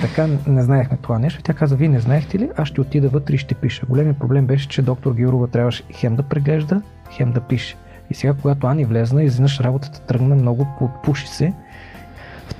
така 0.00 0.28
не 0.46 0.62
знаехме 0.62 0.98
това 1.02 1.18
нещо. 1.18 1.42
Тя 1.42 1.54
каза, 1.54 1.76
вие 1.76 1.88
не 1.88 2.00
знаехте 2.00 2.38
ли? 2.38 2.50
Аз 2.56 2.68
ще 2.68 2.80
отида 2.80 3.08
вътре 3.08 3.34
и 3.34 3.38
ще 3.38 3.54
пиша. 3.54 3.86
Големият 3.88 4.18
проблем 4.18 4.46
беше, 4.46 4.68
че 4.68 4.82
доктор 4.82 5.14
Георова 5.14 5.48
трябваше 5.48 5.82
хем 5.92 6.16
да 6.16 6.22
преглежда, 6.22 6.82
хем 7.10 7.32
да 7.32 7.40
пише. 7.40 7.76
И 8.10 8.14
сега, 8.14 8.34
когато 8.34 8.66
Ани 8.66 8.84
влезна, 8.84 9.22
изведнъж 9.22 9.60
работата 9.60 10.00
тръгна 10.00 10.34
много, 10.34 10.66
подпуши 10.78 11.26
се 11.26 11.52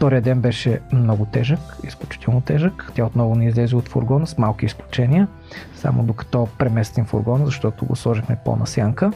Втория 0.00 0.20
ден 0.20 0.40
беше 0.40 0.80
много 0.92 1.24
тежък, 1.24 1.58
изключително 1.86 2.40
тежък. 2.40 2.92
Тя 2.94 3.04
отново 3.04 3.34
не 3.34 3.46
излезе 3.46 3.76
от 3.76 3.88
фургона 3.88 4.26
с 4.26 4.38
малки 4.38 4.66
изключения, 4.66 5.28
само 5.74 6.02
докато 6.02 6.48
преместим 6.58 7.04
фургона, 7.04 7.46
защото 7.46 7.86
го 7.86 7.96
сложихме 7.96 8.36
по-на 8.44 8.66
сянка. 8.66 9.12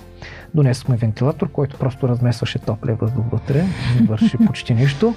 Донесохме 0.55 0.97
вентилатор, 0.97 1.51
който 1.51 1.79
просто 1.79 2.09
размесваше 2.09 2.59
топлия 2.59 2.97
въздух 2.97 3.25
вътре, 3.33 3.65
не 4.01 4.07
върши 4.07 4.39
почти 4.47 4.75
нищо. 4.75 5.15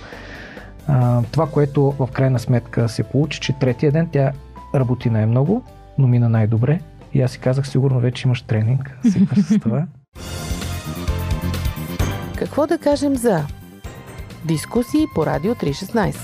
А, 0.87 1.21
това, 1.31 1.47
което 1.47 1.91
в 1.91 2.09
крайна 2.13 2.39
сметка 2.39 2.89
се 2.89 3.03
получи, 3.03 3.39
че 3.39 3.53
третия 3.53 3.91
ден 3.91 4.09
тя 4.11 4.31
работи 4.75 5.09
най-много, 5.09 5.63
но 5.97 6.07
мина 6.07 6.29
най-добре. 6.29 6.79
И 7.13 7.21
аз 7.21 7.31
си 7.31 7.39
казах, 7.39 7.67
сигурно 7.67 7.99
вече 7.99 8.27
имаш 8.27 8.41
тренинг. 8.41 8.97
с 9.35 9.59
това. 9.59 9.85
Какво 12.37 12.67
да 12.67 12.77
кажем 12.77 13.15
за 13.15 13.45
Дискусии 14.45 15.05
по 15.15 15.25
Радио 15.25 15.55
316. 15.55 16.15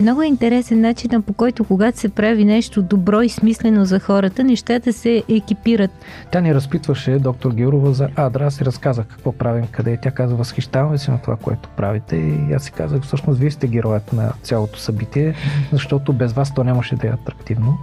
Много 0.00 0.22
е 0.22 0.26
интересен 0.26 0.80
начин, 0.80 1.22
по 1.22 1.32
който 1.32 1.64
когато 1.64 1.98
се 1.98 2.08
прави 2.08 2.44
нещо 2.44 2.82
добро 2.82 3.20
и 3.20 3.28
смислено 3.28 3.84
за 3.84 4.00
хората, 4.00 4.44
нещата 4.44 4.92
се 4.92 5.22
екипират. 5.28 5.90
Тя 6.30 6.40
ни 6.40 6.54
разпитваше, 6.54 7.18
доктор 7.18 7.52
Георова, 7.52 7.92
за 7.92 8.08
Адра. 8.16 8.46
Аз 8.46 8.54
си 8.54 8.64
разказах 8.64 9.06
какво 9.06 9.32
правим, 9.32 9.66
къде. 9.70 9.98
Тя 10.02 10.10
каза, 10.10 10.34
възхищаваме 10.34 10.98
се 10.98 11.10
на 11.10 11.18
това, 11.18 11.36
което 11.36 11.68
правите. 11.68 12.16
И 12.16 12.52
аз 12.54 12.62
си 12.62 12.72
казах, 12.72 13.02
всъщност, 13.02 13.38
вие 13.38 13.50
сте 13.50 13.66
героят 13.66 14.12
на 14.12 14.32
цялото 14.42 14.78
събитие, 14.78 15.34
защото 15.72 16.12
без 16.12 16.32
вас 16.32 16.54
то 16.54 16.64
нямаше 16.64 16.96
да 16.96 17.06
е 17.06 17.10
атрактивно. 17.10 17.78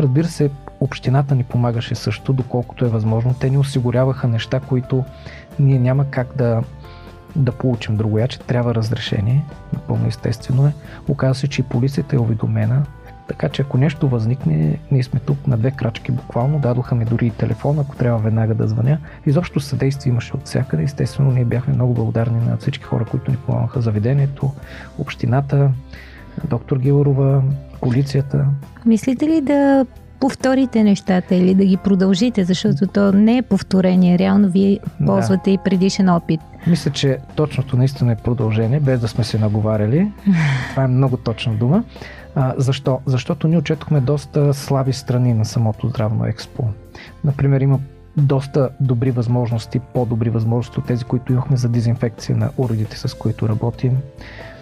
Разбира 0.00 0.26
се, 0.26 0.50
общината 0.80 1.34
ни 1.34 1.44
помагаше 1.44 1.94
също, 1.94 2.32
доколкото 2.32 2.84
е 2.84 2.88
възможно. 2.88 3.34
Те 3.40 3.50
ни 3.50 3.58
осигуряваха 3.58 4.28
неща, 4.28 4.60
които 4.60 5.04
ние 5.58 5.78
няма 5.78 6.04
как 6.10 6.36
да 6.36 6.62
да 7.36 7.52
получим 7.52 7.96
другояче, 7.96 8.38
трябва 8.38 8.74
разрешение. 8.74 9.44
Напълно 9.72 10.06
естествено 10.08 10.66
е. 10.66 10.72
Оказва 11.08 11.34
се, 11.34 11.48
че 11.48 11.60
и 11.60 11.64
полицията 11.64 12.16
е 12.16 12.18
уведомена. 12.18 12.82
Така 13.28 13.48
че 13.48 13.62
ако 13.62 13.78
нещо 13.78 14.08
възникне, 14.08 14.78
ние 14.90 15.02
сме 15.02 15.20
тук 15.20 15.46
на 15.46 15.56
две 15.56 15.70
крачки 15.70 16.12
буквално. 16.12 16.58
Дадоха 16.58 16.94
ми 16.94 17.04
дори 17.04 17.26
и 17.26 17.30
телефон, 17.30 17.78
ако 17.78 17.96
трябва 17.96 18.18
веднага 18.18 18.54
да 18.54 18.68
звъня. 18.68 18.98
Изобщо 19.26 19.60
съдействие 19.60 20.10
имаше 20.10 20.34
от 20.34 20.46
всякъде. 20.46 20.82
Естествено, 20.82 21.30
ние 21.30 21.44
бяхме 21.44 21.74
много 21.74 21.94
благодарни 21.94 22.40
на 22.40 22.56
всички 22.56 22.84
хора, 22.84 23.04
които 23.04 23.30
ни 23.30 23.36
помогнаха 23.36 23.80
заведението, 23.80 24.52
общината, 24.98 25.70
доктор 26.44 26.78
Гилорова, 26.78 27.42
полицията. 27.80 28.46
Мислите 28.86 29.28
ли 29.28 29.40
да 29.40 29.86
повторите 30.24 30.84
нещата 30.84 31.34
или 31.34 31.54
да 31.54 31.64
ги 31.64 31.76
продължите, 31.76 32.44
защото 32.44 32.86
то 32.86 33.12
не 33.12 33.36
е 33.36 33.42
повторение. 33.42 34.18
Реално 34.18 34.48
вие 34.48 34.78
Да. 35.00 35.06
ползвате 35.06 35.50
и 35.50 35.58
предишен 35.64 36.08
опит. 36.08 36.40
Мисля, 36.66 36.90
че 36.90 37.18
точното 37.36 37.76
наистина 37.76 38.12
е 38.12 38.16
продължение, 38.16 38.80
без 38.80 39.00
да 39.00 39.08
сме 39.08 39.24
се 39.24 39.38
наговаряли. 39.38 40.12
Това 40.70 40.84
е 40.84 40.88
много 40.88 41.16
точна 41.16 41.54
дума. 41.54 41.84
А, 42.34 42.54
защо? 42.56 43.00
Защото 43.06 43.48
ние 43.48 43.58
отчетохме 43.58 44.00
доста 44.00 44.54
слаби 44.54 44.92
страни 44.92 45.34
на 45.34 45.44
самото 45.44 45.88
здравно 45.88 46.26
експо. 46.26 46.64
Например, 47.24 47.60
има 47.60 47.78
доста 48.16 48.68
добри 48.80 49.10
възможности, 49.10 49.80
по-добри 49.94 50.30
възможности 50.30 50.78
от 50.78 50.86
тези, 50.86 51.04
които 51.04 51.32
имахме 51.32 51.56
за 51.56 51.68
дезинфекция 51.68 52.36
на 52.36 52.50
уредите, 52.56 52.98
с 52.98 53.14
които 53.14 53.48
работим. 53.48 53.98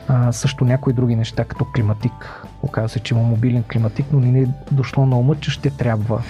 А, 0.09 0.33
също 0.33 0.65
някои 0.65 0.93
други 0.93 1.17
неща, 1.17 1.45
като 1.45 1.65
климатик. 1.75 2.42
Оказва 2.63 2.89
се, 2.89 3.01
че 3.01 3.15
има 3.15 3.23
мобилен 3.23 3.65
климатик, 3.73 4.07
но 4.13 4.21
не 4.21 4.27
ни 4.27 4.41
е 4.41 4.49
дошло 4.71 5.07
на 5.07 5.19
ума, 5.19 5.37
че 5.41 5.51
ще 5.51 5.71
трябва 5.71 6.23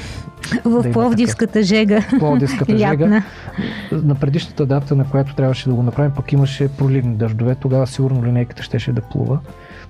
В 0.64 0.82
Да 0.82 0.92
Пловдивската 0.92 1.62
жега. 1.62 2.04
Пловдивската 2.18 2.78
жега. 2.78 3.22
На 3.92 4.14
предишната 4.14 4.66
дата, 4.66 4.96
на 4.96 5.04
която 5.04 5.34
трябваше 5.34 5.68
да 5.68 5.74
го 5.74 5.82
направим, 5.82 6.12
пък 6.16 6.32
имаше 6.32 6.68
проливни 6.68 7.14
дъждове, 7.14 7.54
тогава 7.54 7.86
сигурно 7.86 8.24
линейката 8.24 8.62
щеше 8.62 8.92
да 8.92 9.00
плува. 9.00 9.38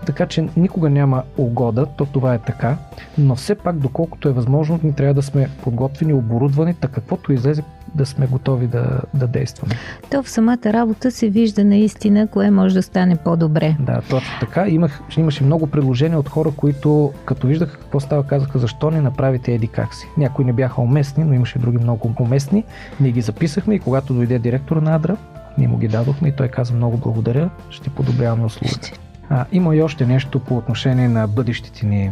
Така 0.06 0.26
че 0.26 0.48
никога 0.56 0.90
няма 0.90 1.22
угода, 1.36 1.86
то 1.86 2.06
това 2.06 2.34
е 2.34 2.38
така, 2.38 2.76
но 3.18 3.34
все 3.34 3.54
пак, 3.54 3.76
доколкото 3.76 4.28
е 4.28 4.32
възможно, 4.32 4.80
ни 4.82 4.92
трябва 4.92 5.14
да 5.14 5.22
сме 5.22 5.48
подготвени, 5.62 6.12
оборудвани, 6.12 6.74
така 6.74 7.02
каквото 7.02 7.32
излезе, 7.32 7.62
да 7.94 8.06
сме 8.06 8.26
готови 8.26 8.66
да, 8.66 9.00
да 9.14 9.26
действаме. 9.26 9.74
То 10.10 10.22
в 10.22 10.30
самата 10.30 10.66
работа 10.66 11.10
се 11.10 11.28
вижда 11.28 11.64
наистина 11.64 12.26
кое 12.26 12.50
може 12.50 12.74
да 12.74 12.82
стане 12.82 13.16
по-добре. 13.16 13.76
Да, 13.80 14.00
точно 14.10 14.32
така. 14.40 14.68
Имах, 14.68 15.00
имаше 15.16 15.44
много 15.44 15.66
предложения 15.66 16.18
от 16.18 16.28
хора, 16.28 16.50
които 16.56 17.12
като 17.24 17.46
виждаха 17.46 17.78
какво 17.78 18.00
става, 18.00 18.26
казаха 18.26 18.58
защо 18.58 18.90
не 18.90 19.00
направите 19.00 19.54
еди 19.54 19.68
как 19.68 19.94
си. 19.94 20.06
Някои 20.18 20.44
не 20.44 20.52
бяха 20.52 20.80
уместни, 20.80 21.24
но 21.24 21.34
имаше 21.34 21.58
други 21.58 21.78
много 21.78 22.14
уместни. 22.20 22.64
Ние 23.00 23.12
ги 23.12 23.20
записахме 23.20 23.74
и 23.74 23.80
когато 23.80 24.14
дойде 24.14 24.38
директора 24.38 24.80
на 24.80 24.94
Адра, 24.94 25.16
ние 25.58 25.68
му 25.68 25.78
ги 25.78 25.88
дадохме 25.88 26.28
и 26.28 26.32
той 26.32 26.48
каза 26.48 26.74
много 26.74 26.96
благодаря, 26.96 27.50
ще 27.70 27.90
подобряваме 27.90 28.44
услугата. 28.44 28.90
А, 29.34 29.44
има 29.52 29.76
и 29.76 29.82
още 29.82 30.06
нещо 30.06 30.40
по 30.40 30.56
отношение 30.56 31.08
на 31.08 31.26
бъдещите 31.26 31.86
ни 31.86 32.10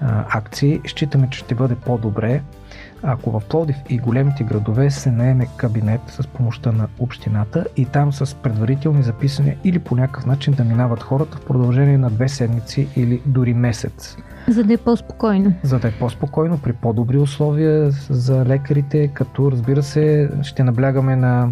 а, 0.00 0.24
акции. 0.28 0.80
Считаме, 0.86 1.28
че 1.30 1.38
ще 1.38 1.54
бъде 1.54 1.74
по-добре, 1.74 2.42
ако 3.02 3.30
в 3.30 3.42
Плодив 3.48 3.76
и 3.88 3.98
големите 3.98 4.44
градове 4.44 4.90
се 4.90 5.10
наеме 5.10 5.46
кабинет 5.56 6.00
с 6.08 6.26
помощта 6.26 6.72
на 6.72 6.88
общината 6.98 7.66
и 7.76 7.84
там 7.84 8.12
с 8.12 8.34
предварителни 8.34 9.02
записания 9.02 9.56
или 9.64 9.78
по 9.78 9.96
някакъв 9.96 10.26
начин 10.26 10.54
да 10.54 10.64
минават 10.64 11.02
хората 11.02 11.36
в 11.36 11.44
продължение 11.46 11.98
на 11.98 12.10
две 12.10 12.28
седмици 12.28 12.88
или 12.96 13.22
дори 13.26 13.54
месец, 13.54 14.16
За 14.48 14.64
да 14.64 14.72
е 14.72 14.76
по-спокойно. 14.76 15.52
за 15.62 15.78
да 15.78 15.88
е 15.88 15.92
по-спокойно, 15.92 16.58
при 16.58 16.72
по-добри 16.72 17.18
условия 17.18 17.90
за 18.10 18.44
лекарите, 18.44 19.08
като 19.08 19.52
разбира 19.52 19.82
се 19.82 20.30
ще 20.42 20.64
наблягаме 20.64 21.16
на 21.16 21.48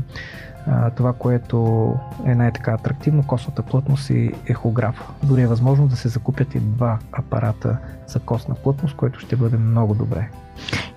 а, 0.69 0.91
това, 0.91 1.13
което 1.13 1.95
е 2.25 2.35
най-така 2.35 2.73
атрактивно, 2.73 3.27
костната 3.27 3.63
плътност 3.63 4.11
и 4.11 4.33
ехограф. 4.47 5.09
Дори 5.23 5.43
е 5.43 5.47
възможно 5.47 5.87
да 5.87 5.97
се 5.97 6.09
закупят 6.09 6.55
и 6.55 6.61
два 6.61 6.99
апарата 7.13 7.79
за 8.07 8.21
костна 8.21 8.55
плътност, 8.55 8.97
което 8.97 9.21
ще 9.21 9.37
бъде 9.37 9.57
много 9.57 9.95
добре. 9.95 10.29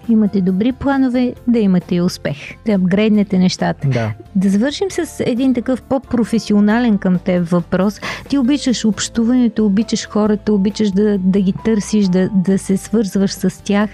Имате 0.10 0.42
добри 0.42 0.72
планове, 0.72 1.34
да 1.48 1.60
имате 1.60 1.96
и 1.96 2.02
успех. 2.02 2.38
Да 2.66 2.72
апгрейднете 2.72 3.38
нещата. 3.38 3.88
Да, 3.88 4.14
Да 4.36 4.50
завършим 4.50 4.88
с 4.92 5.24
един 5.26 5.54
такъв 5.54 5.82
по-професионален 5.82 6.98
към 6.98 7.20
теб 7.20 7.50
въпрос. 7.50 8.02
Ти 8.30 8.38
обичаш 8.38 8.86
общуването, 8.86 9.66
обичаш 9.66 10.08
хората, 10.08 10.54
обичаш 10.54 10.92
да, 10.92 11.18
да 11.18 11.42
ги 11.42 11.54
търсиш, 11.66 12.08
да, 12.08 12.30
да 12.30 12.58
се 12.58 12.78
свързваш 12.78 13.32
с 13.32 13.64
тях. 13.64 13.90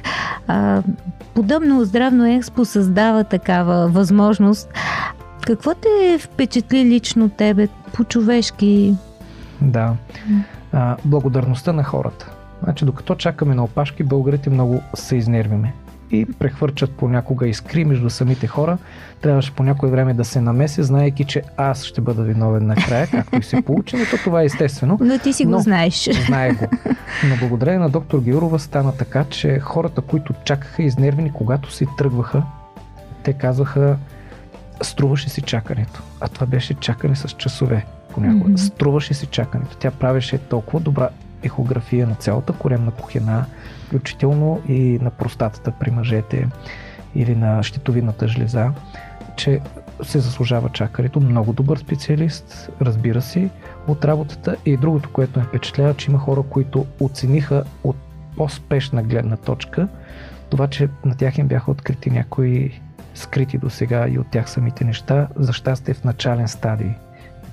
А, 0.47 0.83
подобно 1.33 1.83
здравно 1.83 2.25
експо 2.25 2.65
създава 2.65 3.23
такава 3.23 3.87
възможност. 3.87 4.69
Какво 5.47 5.73
те 5.73 6.17
впечатли 6.19 6.85
лично 6.85 7.29
тебе 7.29 7.67
по-човешки? 7.93 8.95
Да. 9.61 9.93
А, 10.73 10.95
благодарността 11.05 11.73
на 11.73 11.83
хората. 11.83 12.31
Значи, 12.63 12.85
докато 12.85 13.15
чакаме 13.15 13.55
на 13.55 13.63
опашки, 13.63 14.03
българите 14.03 14.49
много 14.49 14.81
се 14.95 15.15
изнервиме 15.15 15.73
и 16.11 16.25
прехвърчат 16.25 16.91
понякога 16.91 17.47
искри 17.47 17.85
между 17.85 18.09
самите 18.09 18.47
хора. 18.47 18.77
Трябваше 19.21 19.55
по 19.55 19.63
някое 19.63 19.89
време 19.89 20.13
да 20.13 20.25
се 20.25 20.41
намеся, 20.41 20.83
знаеки, 20.83 21.23
че 21.23 21.41
аз 21.57 21.83
ще 21.83 22.01
бъда 22.01 22.23
виновен 22.23 22.65
накрая, 22.67 23.07
както 23.07 23.39
и 23.39 23.43
се 23.43 23.61
получи, 23.61 23.97
но 23.97 24.05
то 24.05 24.17
това 24.23 24.41
е 24.41 24.45
естествено. 24.45 24.97
Но 25.01 25.19
ти 25.19 25.33
си 25.33 25.45
Но- 25.45 25.57
го 25.57 25.63
знаеш. 25.63 26.09
Знае 26.25 26.51
го. 26.53 26.65
Но 27.29 27.35
благодарение 27.39 27.79
на 27.79 27.89
доктор 27.89 28.19
Георова 28.19 28.59
стана 28.59 28.97
така, 28.97 29.23
че 29.29 29.59
хората, 29.59 30.01
които 30.01 30.33
чакаха 30.43 30.83
изнервени, 30.83 31.31
когато 31.33 31.71
си 31.71 31.87
тръгваха, 31.97 32.43
те 33.23 33.33
казваха, 33.33 33.97
струваше 34.81 35.29
си 35.29 35.41
чакането. 35.41 36.01
А 36.21 36.27
това 36.27 36.45
беше 36.45 36.73
чакане 36.73 37.15
с 37.15 37.29
часове 37.29 37.85
понякога. 38.13 38.49
Мгм. 38.49 38.57
Струваше 38.57 39.13
си 39.13 39.25
чакането. 39.25 39.77
Тя 39.77 39.91
правеше 39.91 40.37
толкова 40.37 40.79
добра 40.79 41.09
ехография 41.43 42.07
на 42.07 42.15
цялата 42.15 42.53
коремна 42.53 42.91
кухина, 42.91 43.45
включително 43.85 44.61
и 44.67 44.99
на 45.01 45.09
простатата 45.09 45.71
при 45.71 45.91
мъжете 45.91 46.47
или 47.15 47.35
на 47.35 47.63
щитовидната 47.63 48.27
жлеза, 48.27 48.71
че 49.35 49.59
се 50.03 50.19
заслужава 50.19 50.69
чакането. 50.69 51.19
Много 51.19 51.53
добър 51.53 51.77
специалист, 51.77 52.69
разбира 52.81 53.21
се, 53.21 53.49
от 53.87 54.05
работата. 54.05 54.55
И 54.65 54.77
другото, 54.77 55.09
което 55.13 55.39
ме 55.39 55.45
впечатлява, 55.45 55.93
че 55.93 56.11
има 56.11 56.19
хора, 56.19 56.43
които 56.49 56.85
оцениха 56.99 57.63
от 57.83 57.95
по-спешна 58.37 59.03
гледна 59.03 59.37
точка 59.37 59.87
това, 60.49 60.67
че 60.67 60.89
на 61.05 61.15
тях 61.17 61.37
им 61.37 61.47
бяха 61.47 61.71
открити 61.71 62.09
някои 62.09 62.81
скрити 63.17 63.57
до 63.57 63.69
сега 63.69 64.07
и 64.07 64.19
от 64.19 64.27
тях 64.31 64.49
самите 64.49 64.85
неща, 64.85 65.27
за 65.35 65.53
щастие 65.53 65.93
в 65.93 66.03
начален 66.03 66.47
стадий. 66.47 66.91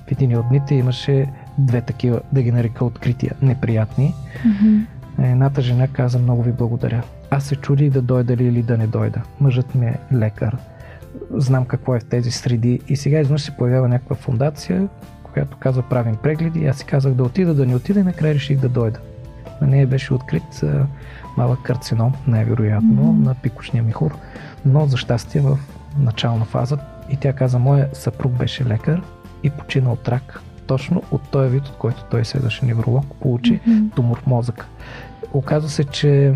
В 0.07 0.11
един 0.11 0.37
от 0.37 0.49
дните 0.49 0.75
имаше 0.75 1.27
две 1.57 1.81
такива, 1.81 2.21
да 2.31 2.41
ги 2.41 2.51
нарека 2.51 2.85
открития, 2.85 3.35
неприятни. 3.41 4.13
Мгм. 4.45 4.77
Едната 5.19 5.61
жена 5.61 5.87
каза 5.87 6.19
много 6.19 6.43
ви 6.43 6.51
благодаря. 6.51 7.03
Аз 7.29 7.43
се 7.43 7.55
чудих 7.55 7.89
да 7.89 8.01
дойда 8.01 8.37
ли 8.37 8.43
или 8.43 8.61
да 8.61 8.77
не 8.77 8.87
дойда. 8.87 9.21
Мъжът 9.39 9.75
ми 9.75 9.85
е 9.85 9.99
лекар. 10.13 10.57
Знам 11.31 11.65
какво 11.65 11.95
е 11.95 11.99
в 11.99 12.05
тези 12.05 12.31
среди 12.31 12.79
и 12.87 12.95
сега 12.95 13.19
изведнъж 13.19 13.41
се 13.41 13.57
появява 13.57 13.87
някаква 13.87 14.15
фундация, 14.15 14.87
която 15.23 15.57
казва 15.57 15.83
правим 15.89 16.15
прегледи 16.23 16.65
аз 16.65 16.77
си 16.77 16.85
казах 16.85 17.13
да 17.13 17.23
отида, 17.23 17.53
да 17.53 17.65
не 17.65 17.75
отида 17.75 17.99
и 17.99 18.03
накрая 18.03 18.33
реших 18.33 18.59
да 18.59 18.69
дойда. 18.69 18.99
На 19.61 19.67
нея 19.67 19.87
беше 19.87 20.13
открит 20.13 20.63
малък 21.37 21.59
карцином, 21.63 22.13
най-вероятно, 22.27 23.03
Мгм. 23.03 23.23
на 23.23 23.35
пикочния 23.35 23.83
михур, 23.83 24.15
но 24.65 24.85
за 24.85 24.97
щастие 24.97 25.41
в 25.41 25.57
начална 25.97 26.45
фаза 26.45 26.77
и 27.09 27.17
тя 27.17 27.33
каза, 27.33 27.59
моя 27.59 27.89
съпруг 27.93 28.31
беше 28.31 28.65
лекар 28.65 29.01
и 29.43 29.49
почина 29.49 29.91
от 29.91 30.07
рак. 30.09 30.41
Точно 30.67 31.03
от 31.11 31.21
този 31.29 31.49
вид, 31.49 31.67
от 31.67 31.77
който 31.77 32.03
той 32.11 32.25
следваше 32.25 32.65
невролог, 32.65 33.05
получи 33.21 33.59
Мгм. 33.67 33.87
тумор 33.95 34.19
в 34.21 34.27
мозък. 34.27 34.67
Оказва 35.33 35.69
се, 35.69 35.83
че 35.83 36.33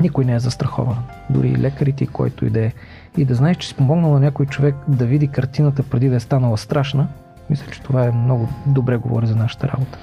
никой 0.00 0.24
не 0.24 0.34
е 0.34 0.40
застрахован. 0.40 0.96
Дори 1.30 1.48
и 1.48 1.58
лекарите, 1.58 2.04
и 2.04 2.06
който 2.06 2.46
и 2.46 2.50
да 2.50 2.64
е. 2.64 2.72
И 3.16 3.24
да 3.24 3.34
знаеш, 3.34 3.56
че 3.56 3.68
си 3.68 3.74
помогнал 3.74 4.12
на 4.12 4.20
някой 4.20 4.46
човек 4.46 4.74
да 4.88 5.06
види 5.06 5.28
картината 5.28 5.82
преди 5.82 6.08
да 6.08 6.16
е 6.16 6.20
станала 6.20 6.58
страшна, 6.58 7.08
мисля, 7.50 7.72
че 7.72 7.82
това 7.82 8.04
е 8.04 8.10
много 8.10 8.48
добре 8.66 8.96
говори 8.96 9.26
за 9.26 9.36
нашата 9.36 9.68
работа. 9.68 9.98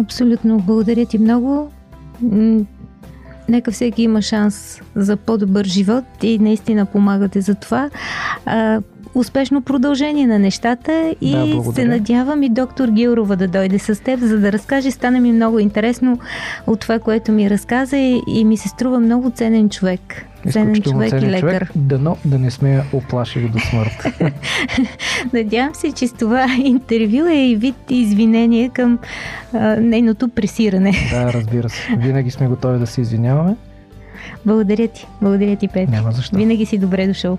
Абсолютно. 0.00 0.58
Благодаря 0.58 1.06
ти 1.06 1.18
много. 1.18 1.70
Нека 3.48 3.70
всеки 3.70 4.02
има 4.02 4.22
шанс 4.22 4.80
за 4.94 5.16
по-добър 5.16 5.64
живот 5.64 6.04
и 6.22 6.38
наистина 6.38 6.86
помагате 6.86 7.40
за 7.40 7.54
това. 7.54 7.90
А, 8.46 8.80
успешно 9.14 9.62
продължение 9.62 10.26
на 10.26 10.38
нещата 10.38 11.14
и 11.20 11.32
Да, 11.32 11.72
се 11.72 11.84
надявам 11.84 12.42
и 12.42 12.48
доктор 12.48 12.88
Гилрова 12.88 13.36
да 13.36 13.48
дойде 13.48 13.78
с 13.78 14.02
теб, 14.02 14.20
за 14.20 14.38
да 14.38 14.52
разкаже. 14.52 14.90
Стана 14.90 15.20
ми 15.20 15.32
много 15.32 15.58
интересно 15.58 16.18
от 16.66 16.80
това, 16.80 16.98
което 16.98 17.32
ми 17.32 17.50
разказа 17.50 17.96
и, 17.96 18.22
и 18.26 18.44
ми 18.44 18.56
се 18.56 18.68
струва 18.68 19.00
много 19.00 19.30
ценен 19.30 19.68
човек. 19.68 20.26
Ценен 20.52 20.82
човек 20.82 21.06
и 21.06 21.10
ценен 21.10 21.30
лекар. 21.30 21.40
човек. 21.40 21.70
Дано 21.74 22.16
да 22.24 22.38
не 22.38 22.50
сме 22.50 22.70
я 22.70 22.84
оплашили 22.92 23.48
до 23.48 23.58
смърт. 23.58 24.06
Надявам 25.32 25.74
се, 25.74 25.92
че 25.92 26.06
с 26.08 26.12
това 26.12 26.46
интервю 26.64 27.26
е 27.26 27.34
и 27.34 27.56
вид 27.56 27.74
извинение 27.90 28.68
към 28.68 28.98
а, 29.52 29.76
нейното 29.76 30.28
пресиране. 30.28 30.92
да, 31.10 31.32
разбира 31.32 31.68
се. 31.68 31.88
Винаги 31.96 32.30
сме 32.30 32.46
готови 32.46 32.78
да 32.78 32.86
се 32.86 33.00
извиняваме. 33.00 33.56
Благодаря 34.46 34.88
ти. 34.88 35.06
Благодаря 35.22 35.56
ти, 35.56 35.68
Петър. 35.68 35.92
Няма 35.92 36.12
защо. 36.12 36.36
Винаги 36.36 36.66
си 36.66 36.78
добре 36.78 37.06
дошъл. 37.06 37.38